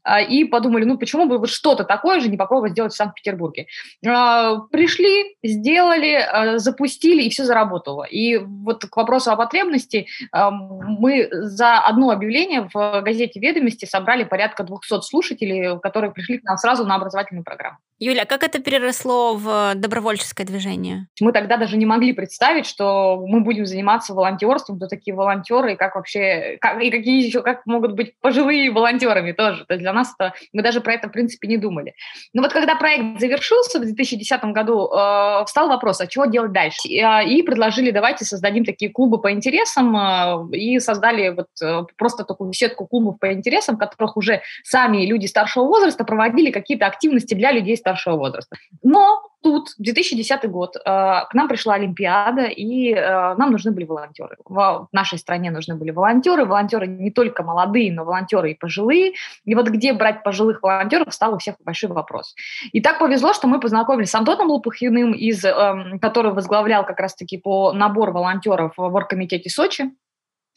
а, 0.04 0.22
и 0.22 0.44
подумали, 0.44 0.86
ну 0.86 0.98
почему 0.98 1.26
бы 1.26 1.38
вот 1.38 1.50
что-то 1.50 1.84
такое 1.84 2.20
же 2.20 2.30
не 2.30 2.38
попробовать 2.38 2.72
сделать 2.72 2.94
в 2.94 2.96
Санкт-Петербурге. 2.96 3.68
А, 4.06 4.58
пришли, 4.72 5.38
сделали, 5.44 6.14
а, 6.14 6.58
запустили, 6.58 7.24
и 7.24 7.30
все 7.30 7.46
заработало. 7.46 8.04
И 8.04 8.38
вот 8.38 8.86
к 8.86 8.96
вопросу 8.98 9.32
о 9.32 9.36
потребности 9.36 10.08
мы 10.32 11.30
за 11.32 11.80
одно 11.80 12.12
объявление 12.12 12.70
в 12.74 13.02
газете 13.02 13.40
«Ведомости» 13.40 13.86
собрали 13.86 14.24
порядка 14.24 14.64
200 14.64 15.02
слушателей, 15.02 15.80
которые 15.80 16.12
пришли 16.12 16.40
к 16.40 16.44
нам 16.44 16.58
сразу 16.58 16.86
на 16.86 16.96
образовательную 16.96 17.44
программу. 17.44 17.78
Юля, 18.04 18.26
как 18.26 18.42
это 18.42 18.58
переросло 18.58 19.36
в 19.36 19.76
добровольческое 19.76 20.48
движение? 20.48 21.06
Мы 21.20 21.32
тогда 21.32 21.58
даже 21.58 21.78
не 21.78 21.86
могли 21.86 22.14
представить, 22.14 22.66
что 22.66 23.24
мы 23.28 23.42
будем 23.42 23.68
заниматься 23.68 24.16
волонтерством, 24.16 24.78
кто 24.78 24.88
такие 24.88 25.16
волонтеры, 25.16 25.74
и 25.74 25.76
как 25.76 25.94
вообще, 25.94 26.58
как, 26.60 26.82
и 26.82 26.90
какие 26.90 27.24
еще, 27.24 27.44
как 27.44 27.64
могут 27.68 27.92
быть 27.92 28.16
пожилые 28.20 28.72
волонтерами 28.72 29.34
тоже. 29.34 29.66
То 29.66 29.76
есть 29.76 29.84
для 29.84 29.94
нас 29.94 30.16
это, 30.18 30.34
мы 30.52 30.64
даже 30.64 30.82
про 30.82 30.94
это, 30.94 31.10
в 31.10 31.12
принципе, 31.12 31.48
не 31.48 31.58
думали. 31.58 31.94
Но 32.34 32.42
вот 32.42 32.54
когда 32.54 32.74
проект 32.74 33.20
завершился 33.20 33.78
в 33.78 33.84
2010 33.84 34.46
году, 34.46 34.92
э, 34.92 35.46
встал 35.46 35.68
вопрос, 35.68 36.02
а 36.02 36.08
чего 36.08 36.26
делать 36.26 36.54
дальше? 36.54 36.88
И, 36.88 37.00
э, 37.00 37.28
и 37.28 37.44
предложили, 37.44 37.92
давайте 37.92 38.26
создадим 38.26 38.66
такие 38.66 38.92
клубы 38.92 39.22
по 39.22 39.32
интересам, 39.32 39.96
э, 39.96 40.58
и 40.58 40.80
создали 40.80 41.30
вот 41.30 41.50
э, 41.64 41.84
просто 41.98 42.24
такую 42.24 42.52
сетку 42.54 42.88
клубов 42.88 43.20
по 43.20 43.32
интересам, 43.32 43.76
в 43.76 43.78
которых 43.78 44.18
уже 44.18 44.42
сами 44.64 45.06
люди 45.06 45.28
старшего 45.28 45.66
возраста 45.66 46.04
проводили 46.04 46.50
какие-то 46.50 46.88
активности 46.88 47.36
для 47.36 47.52
людей 47.52 47.78
старшего 47.78 47.91
старшего 47.92 48.18
возраста. 48.18 48.56
Но 48.84 49.22
тут, 49.44 49.70
2010 49.78 50.50
год, 50.50 50.76
э, 50.76 50.80
к 50.80 51.30
нам 51.34 51.48
пришла 51.48 51.76
Олимпиада, 51.76 52.44
и 52.44 52.94
э, 52.94 53.36
нам 53.36 53.52
нужны 53.52 53.72
были 53.72 53.86
волонтеры. 53.86 54.38
В 54.46 54.88
нашей 54.92 55.18
стране 55.18 55.52
нужны 55.52 55.76
были 55.76 55.92
волонтеры. 55.92 56.46
Волонтеры 56.46 56.88
не 56.88 57.12
только 57.12 57.44
молодые, 57.44 57.92
но 57.92 58.06
волонтеры 58.06 58.52
и 58.52 58.56
пожилые. 58.56 59.14
И 59.46 59.56
вот 59.56 59.68
где 59.70 59.94
брать 59.94 60.24
пожилых 60.24 60.64
волонтеров, 60.64 61.14
стал 61.14 61.34
у 61.34 61.38
всех 61.38 61.56
большой 61.66 61.90
вопрос. 61.90 62.36
И 62.72 62.82
так 62.82 63.00
повезло, 63.00 63.34
что 63.34 63.48
мы 63.48 63.60
познакомились 63.60 64.10
с 64.10 64.16
Антоном 64.16 64.48
Лопухиным, 64.48 65.14
из, 65.14 65.44
эм, 65.44 66.00
который 66.00 66.32
возглавлял 66.34 66.86
как 66.86 67.00
раз-таки 67.00 67.38
по 67.38 67.74
набор 67.74 68.12
волонтеров 68.12 68.74
в 68.78 68.96
оргкомитете 68.96 69.50
Сочи. 69.50 69.92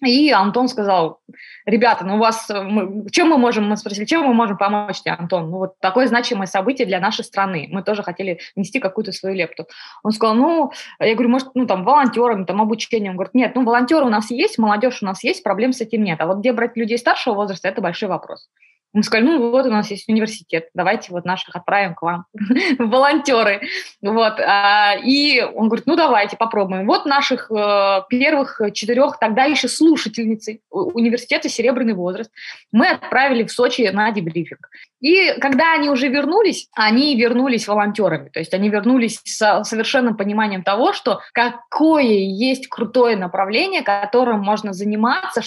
И 0.02 0.30
Антон 0.30 0.68
сказал, 0.68 1.20
ребята, 1.66 2.04
ну 2.04 2.16
у 2.16 2.18
вас, 2.18 2.50
э, 2.50 2.62
мы, 2.62 3.08
чем 3.10 3.28
мы 3.28 3.38
можем, 3.38 3.68
мы 3.68 3.76
спросили, 3.76 4.04
чем 4.04 4.24
мы 4.24 4.34
можем 4.34 4.58
помочь 4.58 5.00
тебе, 5.00 5.12
Антон? 5.12 5.50
Ну 5.50 5.58
вот 5.58 5.78
такое 5.80 6.06
значимое 6.06 6.46
событие 6.46 6.86
для 6.86 7.00
нашей 7.00 7.24
страны. 7.24 7.68
Мы 7.70 7.82
тоже 7.82 8.02
хотели 8.02 8.40
внести 8.56 8.80
какую-то 8.80 9.12
свою 9.12 9.34
лепту. 9.36 9.66
Он 10.02 10.12
сказал, 10.12 10.34
ну, 10.34 10.72
я 10.98 11.14
говорю, 11.14 11.30
может, 11.30 11.48
ну 11.54 11.66
там 11.66 11.84
волонтерами, 11.84 12.44
там 12.44 12.60
обучением. 12.60 13.12
Он 13.12 13.16
говорит, 13.16 13.34
нет, 13.34 13.54
ну 13.54 13.64
волонтеры 13.64 14.04
у 14.04 14.10
нас 14.10 14.30
есть, 14.30 14.58
молодежь 14.58 15.02
у 15.02 15.06
нас 15.06 15.22
есть, 15.24 15.42
проблем 15.42 15.72
с 15.72 15.80
этим 15.80 16.02
нет. 16.02 16.20
А 16.20 16.26
вот 16.26 16.38
где 16.38 16.52
брать 16.52 16.76
людей 16.76 16.98
старшего 16.98 17.34
возраста, 17.34 17.68
это 17.68 17.80
большой 17.80 18.08
вопрос. 18.08 18.48
Мы 18.94 19.02
сказали, 19.02 19.26
ну 19.26 19.50
вот 19.50 19.66
у 19.66 19.70
нас 19.70 19.90
есть 19.90 20.08
университет, 20.08 20.68
давайте 20.72 21.10
вот 21.10 21.24
наших 21.24 21.56
отправим 21.56 21.96
к 21.96 22.02
вам, 22.02 22.26
волонтеры. 22.78 23.60
Вот. 24.00 24.38
А, 24.38 24.94
и 25.02 25.42
он 25.42 25.66
говорит, 25.66 25.86
ну 25.86 25.96
давайте 25.96 26.36
попробуем. 26.36 26.86
Вот 26.86 27.04
наших 27.04 27.50
э, 27.50 28.02
первых 28.08 28.60
четырех 28.72 29.18
тогда 29.18 29.44
еще 29.44 29.66
слушательницы 29.66 30.60
университета 30.70 31.48
«Серебряный 31.48 31.94
возраст» 31.94 32.30
мы 32.70 32.88
отправили 32.88 33.42
в 33.42 33.50
Сочи 33.50 33.82
на 33.92 34.12
дебрифинг. 34.12 34.70
И 35.00 35.34
когда 35.40 35.74
они 35.74 35.90
уже 35.90 36.06
вернулись, 36.06 36.68
они 36.72 37.16
вернулись 37.16 37.66
волонтерами. 37.66 38.28
То 38.28 38.38
есть 38.38 38.54
они 38.54 38.70
вернулись 38.70 39.20
с 39.24 39.64
совершенным 39.64 40.16
пониманием 40.16 40.62
того, 40.62 40.92
что 40.92 41.20
какое 41.32 42.04
есть 42.04 42.68
крутое 42.68 43.16
направление, 43.16 43.82
которым 43.82 44.40
можно 44.40 44.72
заниматься, 44.72 45.42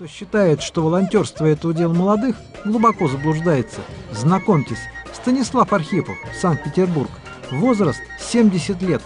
кто 0.00 0.08
считает, 0.08 0.62
что 0.62 0.82
волонтерство– 0.82 1.44
это 1.46 1.68
удел 1.68 1.92
молодых, 1.92 2.34
глубоко 2.64 3.06
заблуждается. 3.06 3.80
Знакомьтесь, 4.12 4.78
Станислав 5.12 5.74
Архипов, 5.74 6.14
Санкт-Петербург. 6.40 7.10
Возраст 7.50 8.00
70 8.18 8.80
лет. 8.80 9.02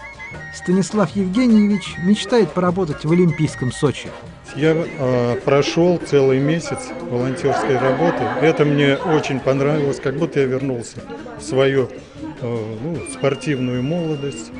Станислав 0.54 1.10
Евгеньевич 1.16 1.96
мечтает 1.98 2.52
поработать 2.52 3.04
в 3.04 3.10
Олимпийском 3.10 3.72
Сочи. 3.72 4.08
Я 4.54 4.72
э, 4.76 5.40
прошел 5.44 5.98
целый 5.98 6.38
месяц 6.38 6.78
волонтерской 7.10 7.76
работы. 7.76 8.22
Это 8.40 8.64
мне 8.64 8.96
очень 8.96 9.40
понравилось, 9.40 9.98
как 9.98 10.16
будто 10.16 10.38
я 10.38 10.46
вернулся 10.46 10.98
в 11.40 11.42
свою 11.42 11.88
э, 12.40 12.76
ну, 12.84 13.00
спортивную 13.12 13.82
молодость. 13.82 14.52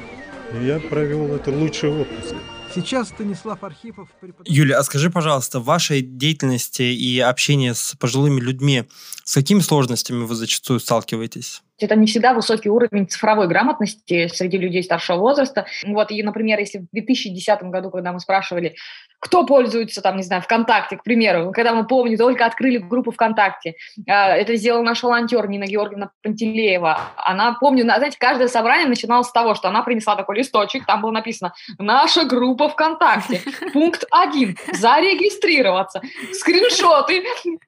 И 0.53 0.65
я 0.67 0.81
провел 0.81 1.33
это 1.33 1.53
лучший 1.53 1.91
отпуск. 1.91 2.35
Сейчас 2.75 3.09
Станислав 3.11 3.63
Архипов... 3.63 4.09
Юля, 4.47 4.79
а 4.79 4.83
скажи, 4.83 5.09
пожалуйста, 5.09 5.61
в 5.61 5.65
вашей 5.65 6.03
деятельности 6.03 6.83
и 6.83 7.21
общении 7.21 7.73
с 7.73 7.95
пожилыми 7.99 8.41
людьми, 8.41 8.85
с 9.23 9.35
какими 9.35 9.61
сложностями 9.61 10.25
вы 10.25 10.35
зачастую 10.35 10.81
сталкиваетесь? 10.81 11.63
Это 11.81 11.97
не 11.97 12.07
всегда 12.07 12.35
высокий 12.35 12.69
уровень 12.69 13.09
цифровой 13.09 13.49
грамотности 13.49 14.29
среди 14.29 14.59
людей 14.59 14.83
старшего 14.83 15.19
возраста. 15.19 15.67
Вот, 15.85 16.11
и, 16.11 16.23
например, 16.23 16.61
если 16.61 16.79
в 16.79 16.87
2010 16.93 17.63
году, 17.65 17.91
когда 17.91 18.13
мы 18.13 18.21
спрашивали, 18.21 18.77
кто 19.25 19.45
пользуется, 19.45 20.03
там, 20.03 20.17
не 20.17 20.23
знаю, 20.23 20.43
ВКонтакте, 20.43 20.99
к 20.99 21.03
примеру, 21.03 21.51
когда 21.53 21.75
мы, 21.75 21.87
помню, 21.87 22.19
только 22.19 22.45
открыли 22.45 22.77
группу 22.77 23.11
ВКонтакте, 23.11 23.75
а, 24.07 24.37
это 24.37 24.55
сделал 24.57 24.83
наш 24.83 25.03
волонтер 25.03 25.49
Нина 25.49 25.65
Георгиевна 25.65 26.11
Пантелеева. 26.23 27.01
Она, 27.17 27.55
помню, 27.55 27.85
знаете, 27.85 28.19
каждое 28.21 28.49
собрание 28.49 28.87
начиналось 28.87 29.29
с 29.29 29.33
того, 29.33 29.55
что 29.55 29.69
она 29.69 29.83
принесла 29.83 30.15
такой 30.15 30.37
листочек, 30.37 30.85
там 30.85 31.01
было 31.01 31.11
написано 31.11 31.55
«Наша 31.79 32.25
группа 32.25 32.69
ВКонтакте». 32.69 33.41
Пункт 33.73 34.05
один– 34.11 34.57
зарегистрироваться. 34.73 36.03
Скриншоты, 36.33 37.25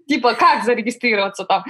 типа, 0.06 0.34
как 0.34 0.64
зарегистрироваться 0.64 1.44
там. 1.44 1.64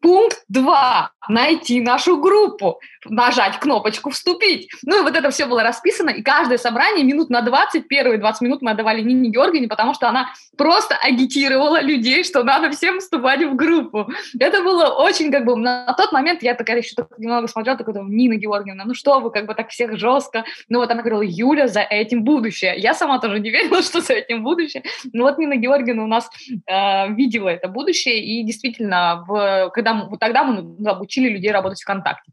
Пункт 0.00 0.44
два– 0.48 1.10
найти 1.28 1.75
найти 1.76 1.80
нашу 1.80 2.20
группу, 2.20 2.80
нажать 3.04 3.58
кнопочку 3.58 4.10
«Вступить». 4.10 4.68
Ну 4.84 5.00
и 5.00 5.02
вот 5.02 5.16
это 5.16 5.30
все 5.30 5.46
было 5.46 5.62
расписано, 5.62 6.10
и 6.10 6.22
каждое 6.22 6.58
собрание 6.58 7.04
минут 7.04 7.30
на 7.30 7.40
20, 7.40 7.88
первые 7.88 8.18
20 8.18 8.42
минут 8.42 8.62
мы 8.62 8.72
отдавали 8.72 9.02
Нине 9.02 9.30
Георгиевне, 9.30 9.68
потому 9.68 9.94
что 9.94 10.08
она 10.08 10.28
просто 10.56 10.96
агитировала 10.96 11.80
людей, 11.82 12.24
что 12.24 12.42
надо 12.42 12.70
всем 12.70 12.98
вступать 13.00 13.42
в 13.44 13.54
группу. 13.54 14.08
Это 14.38 14.62
было 14.62 14.86
очень 14.86 15.30
как 15.30 15.44
бы... 15.44 15.56
На 15.56 15.94
тот 15.94 16.12
момент 16.12 16.42
я 16.42 16.54
такая 16.54 16.78
еще 16.78 16.94
так 16.94 17.18
немного 17.18 17.48
смотрела, 17.48 17.78
такой, 17.78 17.94
Нина 17.94 18.36
Георгиевна, 18.36 18.84
ну 18.84 18.94
что 18.94 19.20
вы, 19.20 19.30
как 19.30 19.46
бы 19.46 19.54
так 19.54 19.70
всех 19.70 19.96
жестко. 19.98 20.44
Ну 20.68 20.78
вот 20.78 20.90
она 20.90 21.02
говорила, 21.02 21.22
Юля, 21.22 21.68
за 21.68 21.80
этим 21.80 22.24
будущее. 22.24 22.74
Я 22.76 22.94
сама 22.94 23.18
тоже 23.18 23.40
не 23.40 23.50
верила, 23.50 23.82
что 23.82 24.00
за 24.00 24.14
этим 24.14 24.42
будущее. 24.42 24.82
Но 25.12 25.24
вот 25.24 25.38
Нина 25.38 25.56
Георгиевна 25.56 26.04
у 26.04 26.06
нас 26.06 26.28
э, 26.66 27.12
видела 27.12 27.48
это 27.48 27.68
будущее, 27.68 28.22
и 28.22 28.42
действительно, 28.44 29.24
в, 29.26 29.70
когда 29.74 29.94
мы, 29.94 30.08
вот 30.08 30.20
тогда 30.20 30.44
мы 30.44 30.76
обучили 30.88 31.28
людей 31.28 31.52
работать 31.56 31.82
ВКонтакте. 31.82 32.30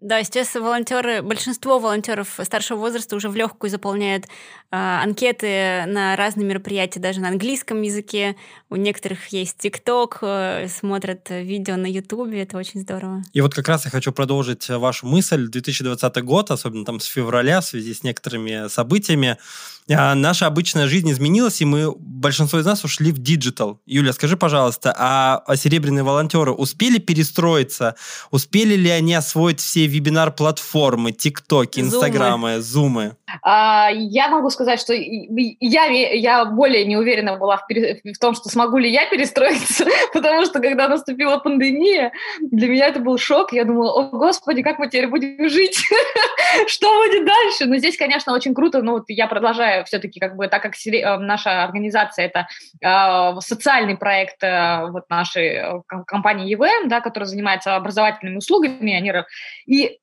Да, 0.00 0.22
сейчас 0.22 0.54
волонтеры, 0.54 1.22
большинство 1.22 1.80
волонтеров 1.80 2.38
старшего 2.44 2.78
возраста 2.78 3.16
уже 3.16 3.28
в 3.28 3.34
легкую 3.34 3.68
заполняют 3.68 4.26
э, 4.26 4.28
анкеты 4.70 5.86
на 5.86 6.14
разные 6.14 6.46
мероприятия, 6.46 7.00
даже 7.00 7.20
на 7.20 7.28
английском 7.28 7.82
языке. 7.82 8.36
У 8.70 8.76
некоторых 8.76 9.26
есть 9.28 9.58
ТикТок, 9.58 10.18
э, 10.22 10.68
смотрят 10.68 11.28
видео 11.30 11.74
на 11.74 11.86
Ютубе, 11.86 12.42
это 12.42 12.58
очень 12.58 12.80
здорово. 12.80 13.24
И 13.32 13.40
вот 13.40 13.54
как 13.54 13.66
раз 13.66 13.84
я 13.84 13.90
хочу 13.90 14.12
продолжить 14.12 14.68
вашу 14.68 15.08
мысль. 15.08 15.48
2020 15.48 16.22
год, 16.22 16.52
особенно 16.52 16.84
там 16.84 17.00
с 17.00 17.06
февраля, 17.06 17.60
в 17.60 17.64
связи 17.64 17.92
с 17.92 18.04
некоторыми 18.04 18.68
событиями, 18.68 19.36
наша 19.88 20.46
обычная 20.46 20.86
жизнь 20.86 21.10
изменилась, 21.10 21.60
и 21.60 21.64
мы, 21.64 21.92
большинство 21.96 22.58
из 22.58 22.66
нас 22.66 22.84
ушли 22.84 23.12
в 23.12 23.18
digital. 23.18 23.80
Юля, 23.86 24.12
скажи, 24.12 24.36
пожалуйста, 24.36 24.94
а, 24.96 25.42
а 25.46 25.56
серебряные 25.56 26.04
волонтеры 26.04 26.52
успели 26.52 26.98
перестроиться? 26.98 27.96
Успели 28.30 28.74
ли 28.74 28.90
они 28.90 29.14
освоить 29.14 29.60
все 29.60 29.86
вебинар-платформы, 29.86 31.12
тиктоки, 31.12 31.80
инстаграмы, 31.80 32.60
зумы? 32.60 33.16
А, 33.42 33.88
я 33.92 34.28
могу 34.28 34.50
сказать, 34.50 34.80
что 34.80 34.92
я, 34.92 35.84
я 35.86 36.44
более 36.44 36.84
не 36.84 36.96
уверена 36.96 37.36
была 37.36 37.56
в, 37.56 37.64
в 37.68 38.18
том, 38.18 38.34
что 38.34 38.48
смогу 38.48 38.78
ли 38.78 38.90
я 38.90 39.08
перестроиться, 39.10 39.86
потому 40.12 40.44
что 40.44 40.60
когда 40.60 40.88
наступила 40.88 41.38
пандемия, 41.38 42.12
для 42.40 42.68
меня 42.68 42.86
это 42.86 43.00
был 43.00 43.18
шок. 43.18 43.52
Я 43.52 43.64
думала, 43.64 43.92
о 43.92 44.10
господи, 44.10 44.62
как 44.62 44.78
мы 44.78 44.88
теперь 44.88 45.08
будем 45.08 45.48
жить? 45.48 45.82
Что 46.68 46.88
будет 47.02 47.26
дальше? 47.26 47.66
Но 47.66 47.76
здесь, 47.78 47.96
конечно, 47.96 48.32
очень 48.32 48.54
круто. 48.54 48.82
Ну, 48.82 48.92
вот 48.92 49.04
я 49.08 49.26
продолжаю 49.26 49.71
все-таки, 49.84 50.20
как 50.20 50.36
бы, 50.36 50.48
так 50.48 50.62
как 50.62 50.74
э, 50.86 51.16
наша 51.18 51.64
организация 51.64 52.26
это 52.26 52.46
э, 52.80 53.40
социальный 53.40 53.96
проект 53.96 54.42
э, 54.42 54.86
вот 54.90 55.08
нашей 55.10 55.48
э, 55.48 55.80
компании 56.06 56.54
EVM, 56.54 56.88
да, 56.88 57.00
которая 57.00 57.26
занимается 57.26 57.76
образовательными 57.76 58.36
услугами, 58.36 58.94
они, 58.94 59.12
и 59.66 59.98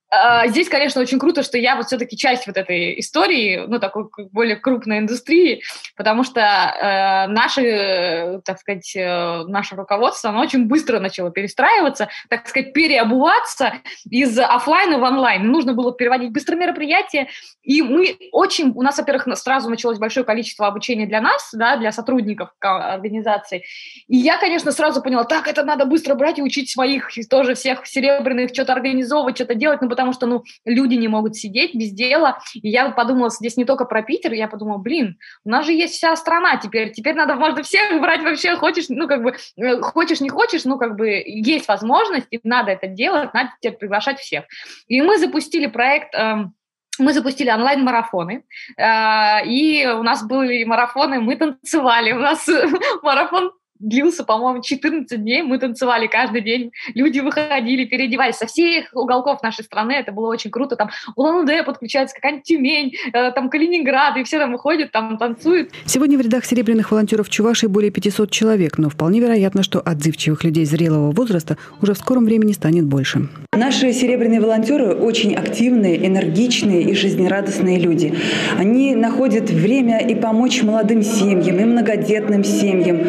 здесь, 0.47 0.69
конечно, 0.69 1.01
очень 1.01 1.19
круто, 1.19 1.43
что 1.43 1.57
я 1.57 1.75
вот 1.75 1.85
все-таки 1.85 2.17
часть 2.17 2.47
вот 2.47 2.57
этой 2.57 2.99
истории, 2.99 3.63
ну, 3.67 3.79
такой 3.79 4.05
более 4.31 4.55
крупной 4.55 4.99
индустрии, 4.99 5.61
потому 5.95 6.23
что 6.23 6.41
э, 6.41 7.27
наше, 7.27 8.41
так 8.43 8.59
сказать, 8.59 8.95
э, 8.95 9.43
наше 9.47 9.75
руководство, 9.75 10.31
оно 10.31 10.41
очень 10.41 10.67
быстро 10.67 10.99
начало 10.99 11.29
перестраиваться, 11.29 12.09
так 12.27 12.47
сказать, 12.47 12.73
переобуваться 12.73 13.73
из 14.09 14.37
офлайна 14.39 14.97
в 14.97 15.03
онлайн. 15.03 15.45
Нужно 15.45 15.73
было 15.73 15.93
переводить 15.93 16.31
быстро 16.31 16.55
мероприятия, 16.55 17.27
и 17.61 17.83
мы 17.83 18.17
очень, 18.31 18.71
у 18.75 18.81
нас, 18.81 18.97
во-первых, 18.97 19.27
сразу 19.37 19.69
началось 19.69 19.99
большое 19.99 20.25
количество 20.25 20.65
обучения 20.65 21.05
для 21.05 21.21
нас, 21.21 21.49
да, 21.53 21.77
для 21.77 21.91
сотрудников 21.91 22.49
организации, 22.59 23.63
и 24.07 24.17
я, 24.17 24.37
конечно, 24.37 24.71
сразу 24.71 25.03
поняла, 25.03 25.23
так, 25.23 25.47
это 25.47 25.63
надо 25.63 25.85
быстро 25.85 26.15
брать 26.15 26.39
и 26.39 26.41
учить 26.41 26.71
своих, 26.71 27.09
тоже 27.29 27.53
всех 27.53 27.85
серебряных, 27.85 28.49
что-то 28.51 28.73
организовывать, 28.73 29.35
что-то 29.35 29.53
делать, 29.53 29.81
ну, 29.81 29.98
потому 29.99 30.13
что, 30.13 30.27
ну, 30.27 30.43
люди 30.63 30.95
не 30.95 31.09
могут 31.09 31.35
сидеть 31.35 31.75
без 31.75 31.91
дела. 31.91 32.39
И 32.53 32.69
я 32.69 32.89
подумала 32.91 33.29
здесь 33.29 33.57
не 33.57 33.65
только 33.65 33.83
про 33.83 34.01
Питер, 34.01 34.31
я 34.31 34.47
подумала, 34.47 34.77
блин, 34.77 35.17
у 35.43 35.49
нас 35.49 35.65
же 35.65 35.73
есть 35.73 35.95
вся 35.95 36.15
страна 36.15 36.55
теперь, 36.55 36.93
теперь 36.93 37.15
надо, 37.15 37.35
можно 37.35 37.63
всех 37.63 37.99
брать 37.99 38.23
вообще, 38.23 38.55
хочешь, 38.55 38.85
ну, 38.87 39.09
как 39.09 39.23
бы, 39.23 39.35
э, 39.57 39.81
хочешь, 39.81 40.21
не 40.21 40.29
хочешь, 40.29 40.63
ну, 40.63 40.77
как 40.77 40.95
бы, 40.95 41.21
есть 41.25 41.67
возможность, 41.67 42.27
и 42.31 42.39
надо 42.43 42.71
это 42.71 42.87
делать, 42.87 43.33
надо 43.33 43.49
теперь 43.59 43.77
приглашать 43.77 44.19
всех. 44.19 44.45
И 44.87 45.01
мы 45.01 45.17
запустили 45.17 45.67
проект 45.67 46.15
эм, 46.15 46.53
мы 46.97 47.13
запустили 47.13 47.49
онлайн-марафоны, 47.49 48.43
э, 48.77 49.45
и 49.45 49.85
у 49.85 50.03
нас 50.03 50.25
были 50.25 50.63
марафоны, 50.63 51.19
мы 51.19 51.35
танцевали, 51.35 52.13
у 52.13 52.19
нас 52.19 52.47
марафон 53.03 53.51
длился, 53.79 54.23
по-моему, 54.23 54.61
14 54.61 55.21
дней. 55.21 55.41
Мы 55.41 55.57
танцевали 55.57 56.07
каждый 56.07 56.41
день. 56.41 56.71
Люди 56.93 57.19
выходили, 57.19 57.85
переодевались 57.85 58.35
со 58.35 58.45
всех 58.45 58.89
уголков 58.93 59.41
нашей 59.41 59.63
страны. 59.63 59.93
Это 59.93 60.11
было 60.11 60.27
очень 60.27 60.51
круто. 60.51 60.75
Там 60.75 60.89
Улан-Удэ 61.15 61.63
подключается, 61.63 62.15
какая-нибудь 62.15 62.45
Тюмень, 62.45 62.93
э, 63.13 63.31
там 63.31 63.49
Калининград, 63.49 64.17
и 64.17 64.23
все 64.23 64.37
там 64.37 64.51
выходят, 64.51 64.91
там 64.91 65.17
танцуют. 65.17 65.71
Сегодня 65.85 66.17
в 66.17 66.21
рядах 66.21 66.45
серебряных 66.45 66.91
волонтеров 66.91 67.29
Чувашии 67.29 67.67
более 67.67 67.91
500 67.91 68.29
человек, 68.31 68.77
но 68.77 68.89
вполне 68.89 69.19
вероятно, 69.19 69.63
что 69.63 69.79
отзывчивых 69.79 70.43
людей 70.43 70.65
зрелого 70.65 71.11
возраста 71.11 71.57
уже 71.81 71.93
в 71.93 71.97
скором 71.97 72.25
времени 72.25 72.51
станет 72.51 72.85
больше. 72.85 73.29
Наши 73.53 73.93
серебряные 73.93 74.41
волонтеры 74.41 74.93
очень 74.93 75.35
активные, 75.35 76.05
энергичные 76.05 76.83
и 76.83 76.93
жизнерадостные 76.93 77.79
люди. 77.79 78.13
Они 78.57 78.95
находят 78.95 79.49
время 79.49 79.99
и 79.99 80.15
помочь 80.15 80.61
молодым 80.63 81.03
семьям, 81.03 81.57
и 81.57 81.65
многодетным 81.65 82.43
семьям, 82.43 83.01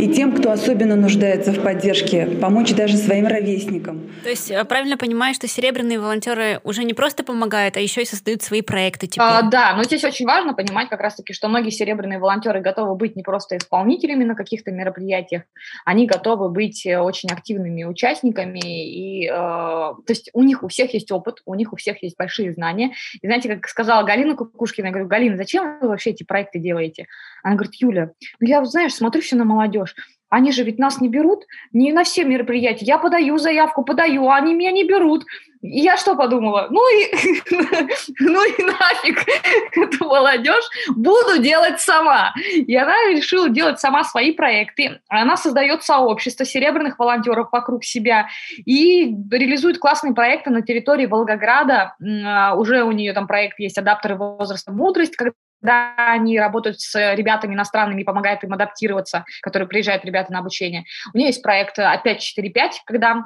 и 0.00 0.06
тем, 0.16 0.34
кто 0.34 0.50
особенно 0.50 0.96
нуждается 0.96 1.52
в 1.52 1.62
поддержке, 1.62 2.24
помочь 2.40 2.74
даже 2.74 2.96
своим 2.96 3.26
ровесникам. 3.26 4.10
То 4.22 4.30
есть 4.30 4.50
э, 4.50 4.64
правильно 4.64 4.96
понимаю, 4.96 5.34
что 5.34 5.46
серебряные 5.46 6.00
волонтеры 6.00 6.58
уже 6.64 6.84
не 6.84 6.94
просто 6.94 7.22
помогают, 7.22 7.76
а 7.76 7.80
еще 7.80 8.00
и 8.00 8.06
создают 8.06 8.40
свои 8.42 8.62
проекты 8.62 9.08
теперь? 9.08 9.26
А, 9.28 9.42
да, 9.42 9.74
но 9.76 9.84
здесь 9.84 10.04
очень 10.04 10.24
важно 10.24 10.54
понимать 10.54 10.88
как 10.88 11.00
раз-таки, 11.00 11.34
что 11.34 11.48
многие 11.48 11.68
серебряные 11.68 12.18
волонтеры 12.18 12.62
готовы 12.62 12.94
быть 12.94 13.14
не 13.14 13.22
просто 13.22 13.58
исполнителями 13.58 14.24
на 14.24 14.34
каких-то 14.34 14.70
мероприятиях, 14.70 15.42
они 15.84 16.06
готовы 16.06 16.48
быть 16.48 16.86
э, 16.86 16.98
очень 16.98 17.28
активными 17.30 17.84
участниками, 17.84 18.88
и, 18.88 19.26
э, 19.26 19.28
то 19.28 20.04
есть 20.08 20.30
у 20.32 20.42
них 20.42 20.62
у 20.62 20.68
всех 20.68 20.94
есть 20.94 21.12
опыт, 21.12 21.42
у 21.44 21.54
них 21.54 21.74
у 21.74 21.76
всех 21.76 22.02
есть 22.02 22.16
большие 22.16 22.54
знания. 22.54 22.92
И 23.20 23.26
знаете, 23.26 23.54
как 23.54 23.68
сказала 23.68 24.02
Галина 24.02 24.34
Кукушкина, 24.34 24.86
я 24.86 24.92
говорю, 24.92 25.08
Галина, 25.08 25.36
зачем 25.36 25.78
вы 25.82 25.88
вообще 25.88 26.10
эти 26.10 26.22
проекты 26.22 26.58
делаете? 26.58 27.06
Она 27.42 27.56
говорит, 27.56 27.74
Юля, 27.74 28.10
ну 28.40 28.48
я, 28.48 28.64
знаешь, 28.64 28.94
смотрю 28.94 29.20
все 29.20 29.36
на 29.36 29.44
молодежь. 29.44 29.94
Они 30.28 30.52
же 30.52 30.64
ведь 30.64 30.78
нас 30.78 31.00
не 31.00 31.08
берут 31.08 31.44
не 31.72 31.92
на 31.92 32.04
все 32.04 32.24
мероприятия. 32.24 32.84
Я 32.84 32.98
подаю 32.98 33.38
заявку, 33.38 33.84
подаю, 33.84 34.28
а 34.28 34.36
они 34.36 34.54
меня 34.54 34.72
не 34.72 34.84
берут. 34.84 35.24
И 35.62 35.80
я 35.80 35.96
что 35.96 36.14
подумала? 36.14 36.68
Ну 36.70 36.80
и, 36.98 37.12
ну 38.20 38.44
и 38.44 38.62
нафиг 38.62 39.24
эту 39.72 40.04
молодежь 40.04 40.64
буду 40.94 41.38
делать 41.40 41.80
сама. 41.80 42.34
И 42.54 42.74
она 42.76 42.94
решила 43.10 43.48
делать 43.48 43.80
сама 43.80 44.04
свои 44.04 44.32
проекты. 44.32 45.00
Она 45.08 45.36
создает 45.36 45.82
сообщество 45.82 46.44
серебряных 46.44 46.98
волонтеров 46.98 47.48
вокруг 47.52 47.84
себя 47.84 48.28
и 48.64 49.14
реализует 49.30 49.78
классные 49.78 50.14
проекты 50.14 50.50
на 50.50 50.62
территории 50.62 51.06
Волгограда. 51.06 51.96
А, 52.24 52.54
уже 52.54 52.82
у 52.82 52.92
нее 52.92 53.12
там 53.12 53.26
проект 53.26 53.58
есть 53.58 53.78
«Адаптеры 53.78 54.16
возраста 54.16 54.72
мудрость», 54.72 55.16
когда 55.16 55.32
когда 55.60 55.94
они 56.12 56.38
работают 56.38 56.80
с 56.80 57.14
ребятами 57.14 57.54
иностранными, 57.54 58.02
помогают 58.02 58.44
им 58.44 58.52
адаптироваться, 58.52 59.24
которые 59.42 59.68
приезжают 59.68 60.04
ребята 60.04 60.32
на 60.32 60.40
обучение. 60.40 60.84
У 61.12 61.18
нее 61.18 61.28
есть 61.28 61.42
проект 61.42 61.78
«Опять 61.78 62.22
4.5», 62.38 62.70
когда 62.84 63.24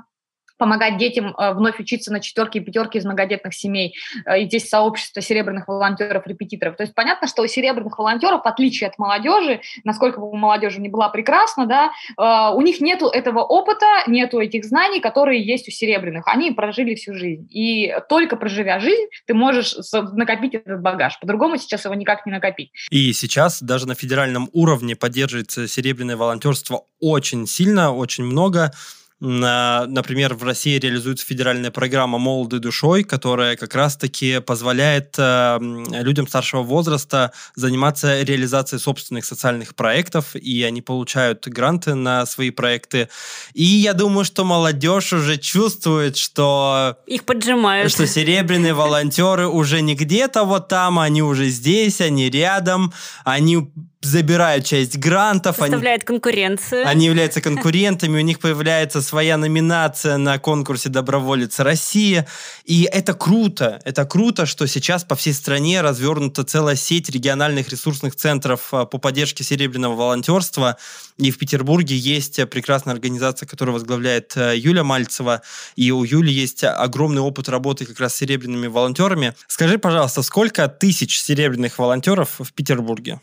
помогать 0.61 0.99
детям 0.99 1.35
э, 1.37 1.55
вновь 1.55 1.81
учиться 1.81 2.13
на 2.13 2.21
четверке 2.21 2.59
и 2.59 2.63
пятерке 2.63 2.99
из 2.99 3.05
многодетных 3.05 3.55
семей. 3.55 3.97
Э, 4.27 4.41
и 4.43 4.45
здесь 4.45 4.69
сообщество 4.69 5.23
серебряных 5.23 5.67
волонтеров, 5.67 6.27
репетиторов. 6.27 6.77
То 6.77 6.85
есть 6.85 6.95
понятно, 6.95 7.27
что 7.27 7.43
у 7.43 7.47
серебряных 7.47 7.99
волонтеров, 7.99 8.43
в 8.45 8.47
отличие 8.47 8.89
от 8.89 8.99
молодежи, 8.99 9.63
насколько 9.85 10.21
бы 10.21 10.31
у 10.31 10.37
молодежи 10.37 10.81
не 10.81 10.91
была 10.91 11.09
прекрасна, 11.09 11.67
да, 11.67 11.91
э, 12.17 12.55
у 12.55 12.61
них 12.61 12.81
нету 12.81 13.07
этого 13.07 13.41
опыта, 13.41 13.87
нету 14.07 14.39
этих 14.39 14.65
знаний, 14.65 15.01
которые 15.01 15.43
есть 15.43 15.67
у 15.67 15.71
серебряных. 15.71 16.29
Они 16.29 16.51
прожили 16.51 16.95
всю 16.95 17.15
жизнь. 17.15 17.49
И 17.51 17.95
только 18.09 18.37
проживя 18.37 18.79
жизнь, 18.81 19.07
ты 19.27 19.33
можешь 19.35 19.75
накопить 20.13 20.55
этот 20.55 20.83
багаж. 20.83 21.19
По-другому 21.21 21.57
сейчас 21.57 21.87
его 21.87 21.95
никак 21.95 22.27
не 22.27 22.33
накопить. 22.33 22.71
И 22.91 23.13
сейчас 23.15 23.63
даже 23.63 23.89
на 23.89 23.95
федеральном 23.95 24.51
уровне 24.53 24.95
поддерживается 24.95 25.67
серебряное 25.67 26.17
волонтерство 26.17 26.85
очень 27.01 27.47
сильно, 27.47 27.95
очень 27.95 28.25
много. 28.25 28.73
Например, 29.21 30.35
в 30.35 30.43
России 30.45 30.79
реализуется 30.79 31.27
федеральная 31.27 31.71
программа 31.71 32.17
«Молодой 32.17 32.59
душой», 32.59 33.05
которая 33.05 33.55
как 33.57 33.75
раз-таки 33.75 34.41
позволяет 34.41 35.15
э, 35.19 35.59
людям 35.61 36.27
старшего 36.27 36.63
возраста 36.63 37.33
заниматься 37.55 38.23
реализацией 38.23 38.81
собственных 38.81 39.27
социальных 39.27 39.75
проектов, 39.75 40.35
и 40.35 40.63
они 40.63 40.81
получают 40.81 41.47
гранты 41.49 41.95
на 41.95 42.25
свои 42.25 42.49
проекты. 42.51 43.11
И 43.53 43.63
я 43.63 43.93
думаю, 43.93 44.25
что 44.25 44.45
молодежь 44.45 45.13
уже 45.13 45.37
чувствует, 45.37 46.17
что... 46.17 46.97
Их 47.07 47.25
поджимают. 47.25 47.93
Что 47.93 48.07
серебряные 48.07 48.73
волонтеры 48.73 49.49
уже 49.49 49.83
не 49.83 49.95
где-то 49.95 50.45
вот 50.45 50.69
там, 50.69 50.99
они 50.99 51.23
уже 51.23 51.49
здесь, 51.51 52.01
они 52.01 52.31
рядом, 52.31 52.95
они 53.25 53.71
забирают 54.03 54.65
часть 54.65 54.97
грантов. 54.97 55.57
Составляют 55.57 56.03
они, 56.03 56.07
конкуренцию. 56.07 56.89
Они 56.89 57.07
являются 57.07 57.43
конкурентами, 57.43 58.19
у 58.19 58.25
них 58.25 58.39
появляется 58.41 59.03
своя 59.03 59.37
номинация 59.37 60.17
на 60.17 60.39
конкурсе 60.39 60.89
«Доброволец 60.89 61.59
России». 61.61 62.25
И 62.65 62.89
это 62.91 63.13
круто. 63.13 63.81
Это 63.85 64.07
круто, 64.07 64.47
что 64.47 64.67
сейчас 64.67 65.05
по 65.05 65.17
всей 65.17 65.35
стране 65.35 65.83
развернута 65.83 66.45
целая 66.45 66.77
сеть 66.77 67.11
региональных 67.11 67.69
ресурсных 67.69 68.17
центров 68.17 68.69
а, 68.73 68.87
по 68.87 68.97
поддержке 68.97 69.45
серебряного 69.45 69.95
волонтерства. 69.95 70.79
И 71.19 71.31
в 71.31 71.37
Петербурге 71.37 71.95
есть 71.95 72.49
прекрасная 72.49 72.95
организация, 72.95 73.47
которую 73.47 73.75
возглавляет 73.75 74.35
э, 74.37 74.57
Юля 74.57 74.83
Мальцева. 74.83 75.43
И 75.77 75.91
у 75.91 76.05
Юли 76.05 76.33
есть 76.33 76.65
огромный 76.65 77.21
опыт 77.21 77.51
работы 77.51 77.85
как 77.85 78.01
раз 78.01 78.15
с 78.15 78.19
серебряными 78.19 78.67
волонтерами. 78.67 79.35
Скажи, 79.47 79.79
пожалуйста, 79.79 80.23
сколько 80.23 80.69
тысяч 80.69 81.21
серебряных 81.21 81.79
волонтеров 81.79 82.37
в 82.39 82.53
Петербурге? 82.55 83.21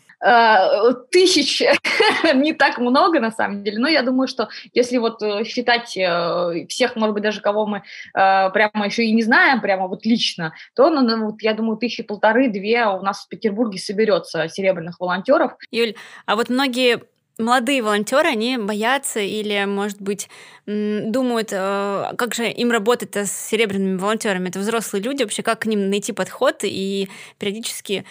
Э, 0.68 0.94
тысяч 1.10 1.62
не 2.34 2.52
так 2.52 2.78
много, 2.78 3.20
на 3.20 3.30
самом 3.30 3.64
деле, 3.64 3.78
но 3.78 3.88
я 3.88 4.02
думаю, 4.02 4.28
что 4.28 4.48
если 4.74 4.98
вот 4.98 5.22
э, 5.22 5.44
считать 5.44 5.96
э, 5.96 6.66
всех, 6.68 6.96
может 6.96 7.14
быть, 7.14 7.22
даже 7.22 7.40
кого 7.40 7.66
мы 7.66 7.82
прямо 8.12 8.86
еще 8.86 9.04
и 9.04 9.12
не 9.12 9.22
знаем, 9.22 9.60
прямо 9.60 9.88
вот 9.88 10.04
лично, 10.04 10.52
то, 10.74 10.90
ну, 10.90 11.02
ну, 11.02 11.26
вот, 11.26 11.42
я 11.42 11.54
думаю, 11.54 11.76
тысячи 11.76 12.02
полторы-две 12.02 12.86
у 12.86 13.02
нас 13.02 13.24
в 13.24 13.28
Петербурге 13.28 13.78
соберется 13.78 14.48
серебряных 14.48 15.00
волонтеров. 15.00 15.52
Юль, 15.70 15.94
а 16.26 16.36
вот 16.36 16.48
многие 16.48 17.02
молодые 17.38 17.82
волонтеры, 17.82 18.28
они 18.28 18.58
боятся 18.58 19.20
или, 19.20 19.64
может 19.64 20.00
быть, 20.02 20.28
думают, 20.66 21.48
э, 21.52 22.12
как 22.18 22.34
же 22.34 22.50
им 22.50 22.70
работать 22.70 23.16
с 23.16 23.30
серебряными 23.30 23.96
волонтерами. 23.96 24.48
Это 24.48 24.58
взрослые 24.58 25.02
люди, 25.02 25.22
вообще 25.22 25.42
как 25.42 25.60
к 25.60 25.66
ним 25.66 25.88
найти 25.88 26.12
подход, 26.12 26.58
и 26.62 27.08
периодически 27.38 28.04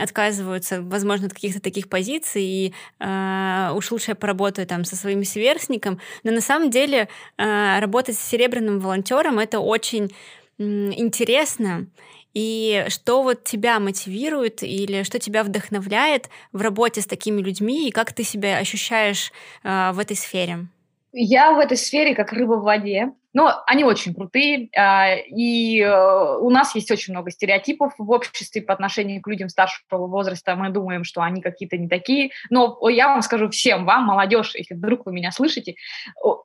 отказываются, 0.00 0.80
возможно, 0.80 1.26
от 1.26 1.34
каких-то 1.34 1.60
таких 1.60 1.88
позиций, 1.88 2.42
и 2.42 2.74
э, 3.00 3.70
уж 3.74 3.90
лучше 3.90 4.12
я 4.12 4.14
поработаю 4.14 4.66
там 4.66 4.84
со 4.84 4.96
своим 4.96 5.24
сверстником. 5.24 6.00
Но 6.22 6.30
на 6.30 6.40
самом 6.40 6.70
деле 6.70 7.08
э, 7.36 7.80
работать 7.80 8.16
с 8.16 8.22
серебряным 8.22 8.78
волонтером 8.80 9.38
это 9.38 9.58
очень 9.58 10.10
интересно, 10.58 11.86
и 12.34 12.84
что 12.88 13.22
вот 13.22 13.44
тебя 13.44 13.80
мотивирует 13.80 14.62
или 14.62 15.02
что 15.02 15.18
тебя 15.18 15.42
вдохновляет 15.44 16.28
в 16.52 16.60
работе 16.60 17.00
с 17.00 17.06
такими 17.06 17.40
людьми, 17.40 17.88
и 17.88 17.92
как 17.92 18.12
ты 18.12 18.22
себя 18.22 18.58
ощущаешь 18.58 19.32
э, 19.62 19.92
в 19.92 19.98
этой 19.98 20.16
сфере? 20.16 20.66
Я 21.12 21.52
в 21.52 21.58
этой 21.58 21.76
сфере 21.76 22.14
как 22.14 22.32
рыба 22.32 22.54
в 22.54 22.62
воде. 22.62 23.12
Но 23.32 23.62
они 23.66 23.84
очень 23.84 24.12
крутые, 24.12 24.68
а, 24.76 25.14
и 25.14 25.80
э, 25.80 26.36
у 26.40 26.50
нас 26.50 26.74
есть 26.74 26.90
очень 26.90 27.12
много 27.12 27.30
стереотипов 27.30 27.94
в 27.96 28.10
обществе 28.10 28.60
по 28.60 28.74
отношению 28.74 29.22
к 29.22 29.28
людям 29.28 29.48
старшего 29.48 30.08
возраста. 30.08 30.56
Мы 30.56 30.70
думаем, 30.70 31.04
что 31.04 31.22
они 31.22 31.40
какие-то 31.40 31.76
не 31.76 31.88
такие. 31.88 32.30
Но 32.50 32.76
я 32.88 33.06
вам 33.06 33.22
скажу 33.22 33.48
всем, 33.48 33.84
вам, 33.84 34.04
молодежь, 34.06 34.56
если 34.56 34.74
вдруг 34.74 35.06
вы 35.06 35.12
меня 35.12 35.30
слышите, 35.30 35.76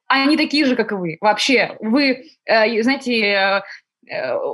они 0.07 0.37
такие 0.37 0.65
же, 0.65 0.75
как 0.75 0.91
и 0.91 0.95
вы. 0.95 1.17
Вообще, 1.21 1.75
вы, 1.79 2.25
э, 2.45 2.83
знаете, 2.83 3.35
Э, 3.45 3.61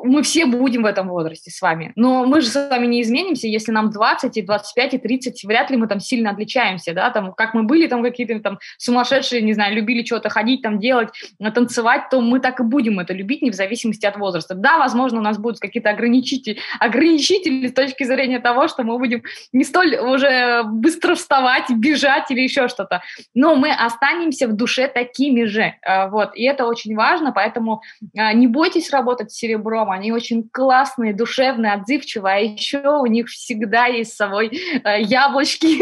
мы 0.04 0.24
все 0.24 0.46
будем 0.46 0.84
в 0.84 0.86
этом 0.86 1.10
возрасте 1.10 1.52
с 1.52 1.62
вами. 1.62 1.92
Но 1.96 2.26
мы 2.26 2.42
же 2.42 2.48
с 2.48 2.70
вами 2.70 2.88
не 2.88 3.02
изменимся, 3.02 3.48
если 3.48 3.72
нам 3.72 3.90
20, 3.90 4.38
и 4.38 4.42
25, 4.42 4.94
и 4.94 4.98
30, 4.98 5.44
вряд 5.44 5.70
ли 5.70 5.78
мы 5.78 5.88
там 5.88 6.00
сильно 6.00 6.32
отличаемся, 6.32 6.94
да, 6.94 7.10
там, 7.10 7.34
как 7.34 7.54
мы 7.54 7.64
были 7.64 7.88
там 7.88 8.04
какие-то 8.04 8.40
там 8.40 8.60
сумасшедшие, 8.78 9.42
не 9.42 9.54
знаю, 9.54 9.76
любили 9.76 10.06
что-то 10.06 10.30
ходить, 10.30 10.62
там, 10.62 10.80
делать, 10.80 11.10
э, 11.40 11.52
танцевать, 11.52 12.10
то 12.10 12.22
мы 12.22 12.40
так 12.40 12.60
и 12.60 12.64
будем 12.64 13.00
это 13.00 13.14
любить, 13.14 13.42
не 13.42 13.52
в 13.52 13.56
зависимости 13.56 14.06
от 14.06 14.18
возраста. 14.18 14.56
Да, 14.56 14.78
возможно, 14.78 15.20
у 15.20 15.24
нас 15.24 15.38
будут 15.38 15.60
какие-то 15.60 15.90
ограничители, 15.90 16.60
ограничители 16.80 17.68
с 17.68 17.74
точки 17.74 18.04
зрения 18.04 18.40
того, 18.40 18.68
что 18.68 18.84
мы 18.84 18.98
будем 18.98 19.24
не 19.52 19.64
столь 19.64 19.98
уже 19.98 20.64
быстро 20.64 21.16
вставать, 21.16 21.70
бежать 21.70 22.32
или 22.32 22.42
еще 22.42 22.68
что-то, 22.68 23.02
но 23.34 23.56
мы 23.56 23.72
останемся 23.72 24.48
в 24.48 24.54
душе 24.54 24.88
такими 24.88 25.44
же, 25.44 25.74
э, 25.82 26.10
вот, 26.10 26.36
и 26.36 26.44
это 26.44 26.66
очень 26.66 26.96
важно, 26.96 27.32
поэтому 27.32 27.82
не 28.14 28.48
бойтесь 28.48 28.92
работать 28.92 29.32
серебром. 29.42 29.92
Они 29.92 30.12
очень 30.12 30.48
классные, 30.50 31.14
душевные, 31.14 31.74
отзывчивые, 31.74 32.36
а 32.36 32.40
еще 32.40 32.82
у 33.00 33.06
них 33.08 33.28
всегда 33.28 33.88
есть 33.88 34.14
с 34.14 34.16
собой 34.16 34.48
э, 34.50 35.02
яблочки, 35.02 35.80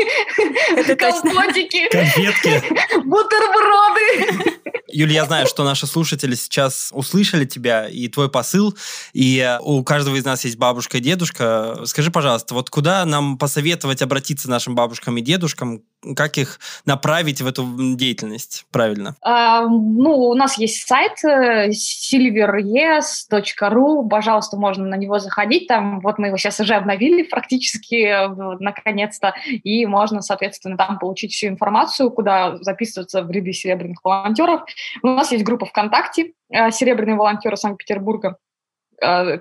компотики, 0.96 1.90
конфетки, 1.90 2.64
бутерброды. 3.06 4.60
Юля, 4.92 5.14
я 5.14 5.26
знаю, 5.26 5.46
что 5.48 5.64
наши 5.64 5.86
слушатели 5.86 6.36
сейчас 6.36 6.90
услышали 6.94 7.46
тебя 7.46 7.88
и 7.88 8.08
твой 8.08 8.30
посыл, 8.30 8.76
и 9.14 9.58
у 9.62 9.84
каждого 9.84 10.16
из 10.16 10.26
нас 10.26 10.44
есть 10.46 10.58
бабушка 10.58 10.98
и 10.98 11.02
дедушка. 11.02 11.82
Скажи, 11.86 12.12
пожалуйста, 12.12 12.54
вот 12.56 12.70
куда 12.70 13.06
нам 13.06 13.38
посоветовать 13.38 14.02
обратиться 14.02 14.50
нашим 14.50 14.76
бабушкам 14.76 15.18
и 15.18 15.22
дедушкам, 15.22 15.84
как 16.16 16.38
их 16.38 16.60
направить 16.86 17.42
в 17.42 17.48
эту 17.48 17.96
деятельность 17.96 18.66
правильно? 18.72 19.16
А, 19.22 19.62
ну, 19.68 20.16
у 20.16 20.34
нас 20.34 20.58
есть 20.58 20.88
сайт 20.88 21.24
э, 21.24 21.70
silveryes.ru, 21.70 22.90
пожалуйста, 24.10 24.58
можно 24.58 24.86
на 24.86 24.96
него 24.96 25.20
заходить, 25.20 25.68
там 25.68 26.00
вот 26.00 26.18
мы 26.20 26.28
его 26.28 26.38
сейчас 26.38 26.60
уже 26.60 26.76
обновили 26.76 27.24
практически, 27.24 28.06
э, 28.06 28.28
наконец-то, 28.60 29.34
и 29.46 29.86
можно, 29.86 30.22
соответственно, 30.22 30.78
там 30.78 31.00
получить 31.00 31.34
всю 31.34 31.48
информацию, 31.48 32.12
куда 32.12 32.58
записываться 32.62 33.24
в 33.24 33.32
ряды 33.32 33.52
серебряных 33.54 34.00
волонтеров. 34.04 34.62
У 35.04 35.08
нас 35.08 35.32
есть 35.32 35.44
группа 35.44 35.66
ВКонтакте 35.66 36.34
э, 36.50 36.72
«Серебряные 36.72 37.16
волонтеры 37.16 37.58
Санкт-Петербурга», 37.58 38.38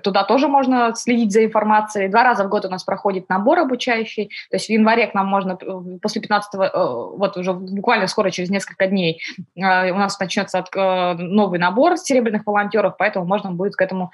туда 0.03 0.23
тоже 0.23 0.47
можно 0.47 0.93
следить 0.95 1.31
за 1.31 1.45
информацией. 1.45 2.09
Два 2.09 2.23
раза 2.23 2.43
в 2.43 2.49
год 2.49 2.65
у 2.65 2.69
нас 2.69 2.83
проходит 2.83 3.29
набор 3.29 3.59
обучающий. 3.59 4.25
То 4.49 4.55
есть 4.55 4.67
в 4.67 4.69
январе 4.69 5.07
к 5.07 5.13
нам 5.13 5.27
можно 5.27 5.57
э, 5.59 5.97
после 6.01 6.21
15 6.21 6.55
э, 6.55 6.57
вот 6.73 7.37
уже 7.37 7.53
буквально 7.53 8.07
скоро, 8.07 8.31
через 8.31 8.49
несколько 8.49 8.87
дней, 8.87 9.21
у 9.55 9.61
нас 9.61 10.19
начнется 10.19 10.63
новый 11.17 11.59
набор 11.59 11.97
серебряных 11.97 12.43
волонтеров, 12.45 12.95
поэтому 12.97 13.25
можно 13.25 13.51
будет 13.51 13.75
к 13.75 13.81
этому 13.81 14.11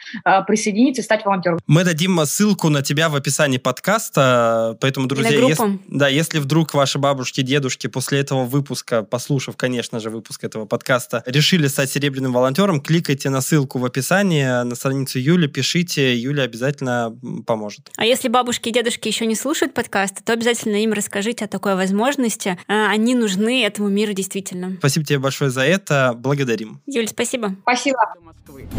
присоединиться 0.47 1.01
и 1.01 1.05
стать 1.05 1.25
волонтером. 1.25 1.59
Мы 1.67 1.83
дадим 1.83 2.19
ссылку 2.25 2.69
на 2.69 2.81
тебя 2.81 3.09
в 3.09 3.15
описании 3.15 3.57
подкаста, 3.57 4.77
поэтому, 4.81 5.07
друзья, 5.07 5.29
если, 5.29 5.79
да, 5.87 6.07
если 6.07 6.39
вдруг 6.39 6.73
ваши 6.73 6.99
бабушки, 6.99 7.41
дедушки 7.41 7.87
после 7.87 8.19
этого 8.19 8.43
выпуска, 8.43 9.03
послушав, 9.03 9.57
конечно 9.57 9.99
же, 9.99 10.09
выпуск 10.09 10.43
этого 10.43 10.65
подкаста, 10.65 11.23
решили 11.25 11.67
стать 11.67 11.91
серебряным 11.91 12.33
волонтером, 12.33 12.81
кликайте 12.81 13.29
на 13.29 13.41
ссылку 13.41 13.79
в 13.79 13.85
описании 13.85 14.63
на 14.63 14.75
страницу 14.75 15.19
Юли, 15.19 15.34
Юле, 15.35 15.49
пишите, 15.49 16.15
Юля 16.15 16.43
обязательно 16.43 17.13
поможет. 17.45 17.91
А 17.97 18.05
если 18.05 18.29
бабушки 18.29 18.69
и 18.69 18.71
дедушки 18.71 19.09
еще 19.09 19.25
не 19.25 19.35
слушают 19.35 19.73
подкасты, 19.73 20.23
то 20.23 20.31
обязательно 20.31 20.77
им 20.77 20.93
расскажите 20.93 21.43
о 21.43 21.47
такой 21.49 21.75
возможности. 21.75 22.57
А, 22.69 22.89
они 22.89 23.15
нужны 23.15 23.65
этому 23.65 23.89
миру 23.89 24.13
действительно. 24.13 24.77
Спасибо 24.79 25.05
тебе 25.05 25.19
большое 25.19 25.51
за 25.51 25.65
это. 25.65 26.13
Благодарим. 26.15 26.79
Юль, 26.85 27.09
спасибо. 27.09 27.53
Спасибо. 27.63 27.97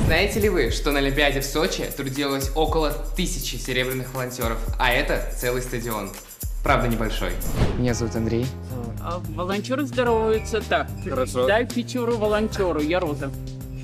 Знаете 0.07 0.41
ли 0.41 0.49
вы, 0.49 0.71
что 0.71 0.93
на 0.93 1.01
Олимпиаде 1.01 1.41
в 1.41 1.45
Сочи 1.45 1.85
трудилось 1.95 2.51
около 2.55 2.93
тысячи 3.15 3.57
серебряных 3.57 4.15
волонтеров, 4.15 4.59
а 4.79 4.91
это 4.91 5.31
целый 5.39 5.61
стадион. 5.61 6.11
Правда, 6.65 6.89
небольшой. 6.89 7.33
Меня 7.79 7.93
зовут 7.93 8.17
Андрей. 8.17 8.47
А 9.03 9.21
волонтеры 9.29 9.85
здороваются 9.85 10.63
так. 10.67 10.89
Хорошо. 11.05 11.47
Дай 11.47 11.67
пятеру 11.67 12.17
волонтеру, 12.17 12.81
я 12.81 12.99
Роза 12.99 13.31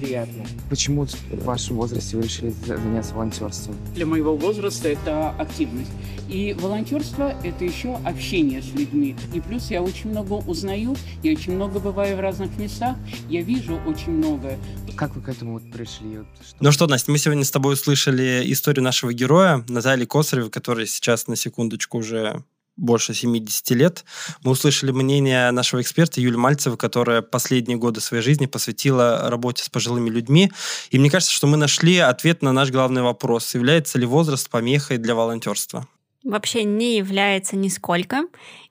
приятно. 0.03 0.45
Почему 0.69 1.07
в 1.07 1.45
вашем 1.45 1.77
возрасте 1.77 2.17
вы 2.17 2.25
решили 2.25 2.53
заняться 2.67 3.15
волонтерством? 3.15 3.77
Для 3.95 4.07
моего 4.07 4.37
возраста 4.37 4.89
это 4.89 5.31
активность. 5.31 5.91
И 6.29 6.55
волонтерство– 6.59 7.35
это 7.45 7.65
еще 7.65 7.97
общение 8.05 8.63
с 8.63 8.73
людьми. 8.73 9.15
И 9.35 9.41
плюс 9.41 9.71
я 9.71 9.83
очень 9.83 10.11
много 10.11 10.33
узнаю, 10.33 10.97
я 11.23 11.33
очень 11.33 11.55
много 11.55 11.79
бываю 11.79 12.17
в 12.17 12.21
разных 12.21 12.57
местах, 12.59 12.97
я 13.29 13.43
вижу 13.43 13.79
очень 13.87 14.13
многое. 14.13 14.59
Как 14.97 15.15
вы 15.15 15.23
к 15.23 15.29
этому 15.29 15.55
вот 15.55 15.71
пришли? 15.71 16.21
Что... 16.47 16.57
Ну 16.61 16.73
что, 16.73 16.87
Настя, 16.87 17.11
мы 17.11 17.19
сегодня 17.19 17.45
с 17.45 17.51
тобой 17.51 17.75
услышали 17.75 18.43
историю 18.47 18.83
нашего 18.83 19.13
героя 19.13 19.65
Натальи 19.69 20.07
Косаревой, 20.07 20.51
которая 20.51 20.87
сейчас 20.87 21.27
на 21.27 21.37
секундочку 21.37 21.99
уже 21.99 22.43
больше 22.77 23.15
70 23.15 23.71
лет. 23.71 24.05
Мы 24.43 24.53
услышали 24.53 24.91
мнение 24.91 25.51
нашего 25.51 25.81
эксперта 25.81 26.21
Юли 26.21 26.37
Мальцева, 26.37 26.77
которая 26.77 27.23
последние 27.23 27.79
годы 27.79 28.01
своей 28.01 28.23
жизни 28.23 28.47
посвятила 28.47 29.29
работе 29.31 29.63
с 29.63 29.69
пожилыми 29.69 30.11
людьми. 30.11 30.51
И 30.91 30.99
мне 30.99 31.11
кажется, 31.11 31.35
что 31.35 31.47
мы 31.47 31.57
нашли 31.57 31.99
ответ 31.99 32.43
на 32.43 32.53
наш 32.53 32.71
главный 32.71 33.03
вопрос. 33.03 33.55
Является 33.55 33.99
ли 33.99 34.07
возраст 34.07 34.49
помехой 34.49 34.99
для 34.99 35.15
волонтерства? 35.15 35.87
Вообще 36.25 36.65
не 36.65 36.97
является 36.97 37.57
нисколько. 37.57 38.23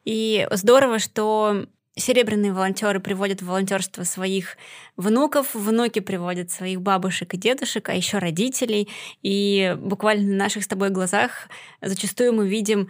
И 0.05 0.47
здорово, 0.51 0.99
что 0.99 1.65
серебряные 1.95 2.53
волонтеры 2.53 2.99
приводят 2.99 3.41
в 3.41 3.47
волонтерство 3.47 4.03
своих 4.03 4.57
внуков, 4.95 5.53
внуки 5.53 5.99
приводят 5.99 6.49
своих 6.49 6.81
бабушек 6.81 7.33
и 7.33 7.37
дедушек, 7.37 7.89
а 7.89 7.93
еще 7.93 8.17
родителей. 8.17 8.87
И 9.21 9.75
буквально 9.79 10.31
на 10.31 10.37
наших 10.37 10.63
с 10.63 10.67
тобой 10.67 10.89
глазах 10.89 11.49
зачастую 11.81 12.33
мы 12.33 12.47
видим 12.47 12.89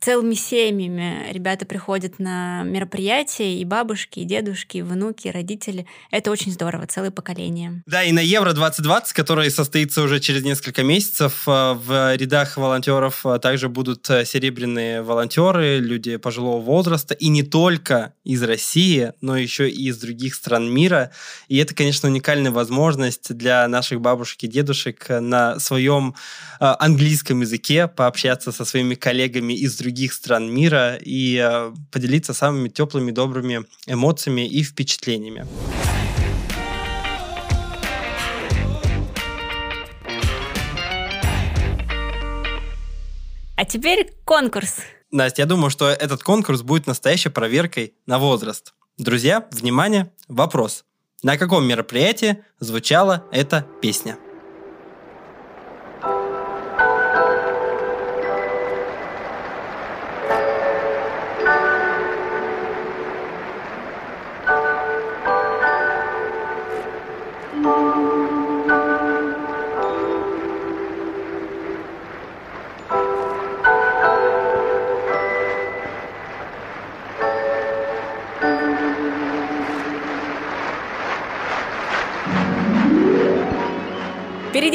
целыми 0.00 0.34
семьями 0.34 1.32
ребята 1.32 1.66
приходят 1.66 2.18
на 2.18 2.62
мероприятия, 2.62 3.56
и 3.56 3.64
бабушки, 3.64 4.20
и 4.20 4.24
дедушки, 4.24 4.78
и 4.78 4.82
внуки, 4.82 5.28
и 5.28 5.30
родители. 5.30 5.86
Это 6.10 6.30
очень 6.30 6.52
здорово, 6.52 6.86
целое 6.86 7.10
поколение. 7.10 7.82
Да, 7.86 8.04
и 8.04 8.12
на 8.12 8.20
Евро 8.20 8.52
2020, 8.52 9.12
который 9.12 9.50
состоится 9.50 10.02
уже 10.02 10.20
через 10.20 10.44
несколько 10.44 10.84
месяцев, 10.84 11.42
э, 11.46 11.72
в 11.74 12.14
рядах 12.16 12.56
волонтеров 12.56 13.26
э, 13.26 13.38
также 13.40 13.68
будут 13.68 14.08
э, 14.10 14.24
серебряные 14.24 15.02
волонтеры, 15.02 15.78
люди 15.78 16.16
пожилого 16.16 16.60
возраста, 16.60 17.14
и 17.14 17.28
не 17.28 17.42
только 17.42 18.14
из 18.22 18.42
России, 18.42 19.12
но 19.20 19.36
еще 19.36 19.68
и 19.68 19.88
из 19.88 19.98
других 19.98 20.34
стран 20.34 20.72
мира. 20.72 21.10
И 21.48 21.56
это, 21.56 21.74
конечно, 21.74 22.08
уникальная 22.08 22.52
возможность 22.52 23.34
для 23.34 23.66
наших 23.66 24.00
бабушек 24.00 24.44
и 24.44 24.48
дедушек 24.48 25.06
на 25.08 25.58
своем 25.58 26.14
английском 26.60 27.40
языке 27.40 27.88
пообщаться 27.88 28.52
со 28.52 28.64
своими 28.64 28.94
коллегами 28.94 29.54
из 29.54 29.79
других 29.80 30.12
стран 30.12 30.52
мира 30.52 30.96
и 31.00 31.36
э, 31.36 31.72
поделиться 31.90 32.34
самыми 32.34 32.68
теплыми, 32.68 33.10
добрыми 33.10 33.64
эмоциями 33.86 34.46
и 34.46 34.62
впечатлениями. 34.62 35.46
А 43.56 43.64
теперь 43.64 44.12
конкурс. 44.24 44.76
Настя, 45.10 45.42
я 45.42 45.46
думаю, 45.46 45.70
что 45.70 45.88
этот 45.88 46.22
конкурс 46.22 46.62
будет 46.62 46.86
настоящей 46.86 47.30
проверкой 47.30 47.94
на 48.06 48.18
возраст. 48.18 48.74
Друзья, 48.96 49.46
внимание, 49.50 50.12
вопрос. 50.28 50.84
На 51.22 51.36
каком 51.36 51.66
мероприятии 51.66 52.38
звучала 52.58 53.26
эта 53.32 53.66
песня? 53.82 54.16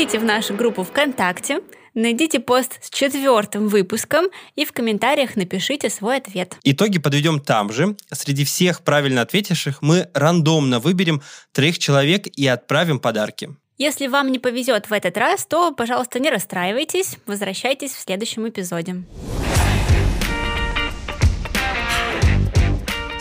Перейдите 0.06 0.24
в 0.24 0.28
нашу 0.28 0.54
группу 0.54 0.84
ВКонтакте, 0.84 1.62
найдите 1.96 2.40
пост 2.40 2.78
с 2.80 2.92
четвертым 2.92 3.68
выпуском 3.68 4.26
и 4.56 4.64
в 4.64 4.72
комментариях 4.72 5.36
напишите 5.36 5.90
свой 5.90 6.18
ответ. 6.18 6.58
Итоги 6.64 7.00
подведем 7.00 7.40
там 7.40 7.74
же. 7.74 7.98
Среди 8.12 8.46
всех 8.46 8.84
правильно 8.84 9.22
ответивших 9.22 9.82
мы 9.82 10.08
рандомно 10.14 10.80
выберем 10.80 11.24
трех 11.54 11.80
человек 11.80 12.28
и 12.28 12.46
отправим 12.46 13.00
подарки. 13.00 13.56
Если 13.80 14.06
вам 14.06 14.32
не 14.32 14.38
повезет 14.38 14.92
в 14.92 14.94
этот 14.94 15.18
раз, 15.18 15.48
то, 15.48 15.72
пожалуйста, 15.72 16.20
не 16.20 16.30
расстраивайтесь, 16.30 17.18
возвращайтесь 17.26 17.92
в 17.92 18.00
следующем 18.00 18.48
эпизоде. 18.48 19.04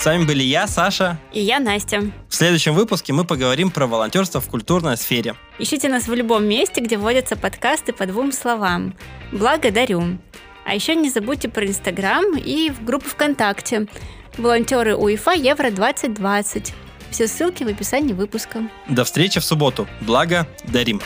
С 0.04 0.06
вами 0.06 0.26
были 0.26 0.42
я, 0.42 0.66
Саша. 0.66 1.18
И 1.32 1.40
я, 1.40 1.58
Настя. 1.58 2.02
В 2.28 2.34
следующем 2.34 2.74
выпуске 2.74 3.14
мы 3.14 3.24
поговорим 3.24 3.70
про 3.70 3.86
волонтерство 3.86 4.38
в 4.38 4.50
культурной 4.50 4.98
сфере. 4.98 5.34
Ищите 5.58 5.88
нас 5.88 6.08
в 6.08 6.12
любом 6.12 6.44
месте, 6.44 6.82
где 6.82 6.98
водятся 6.98 7.36
подкасты 7.36 7.94
по 7.94 8.04
двум 8.04 8.30
словам. 8.30 8.94
Благодарю. 9.32 10.18
А 10.66 10.74
еще 10.74 10.94
не 10.94 11.08
забудьте 11.08 11.48
про 11.48 11.64
Инстаграм 11.64 12.36
и 12.36 12.68
в 12.68 12.84
группу 12.84 13.08
ВКонтакте. 13.08 13.86
Волонтеры 14.36 14.94
УЕФА 14.94 15.32
Евро 15.36 15.70
2020. 15.70 16.74
Все 17.10 17.26
ссылки 17.26 17.64
в 17.64 17.68
описании 17.68 18.12
выпуска. 18.12 18.68
До 18.86 19.04
встречи 19.04 19.40
в 19.40 19.44
субботу. 19.46 19.88
Благо, 20.02 20.46
дарим. 20.64 21.00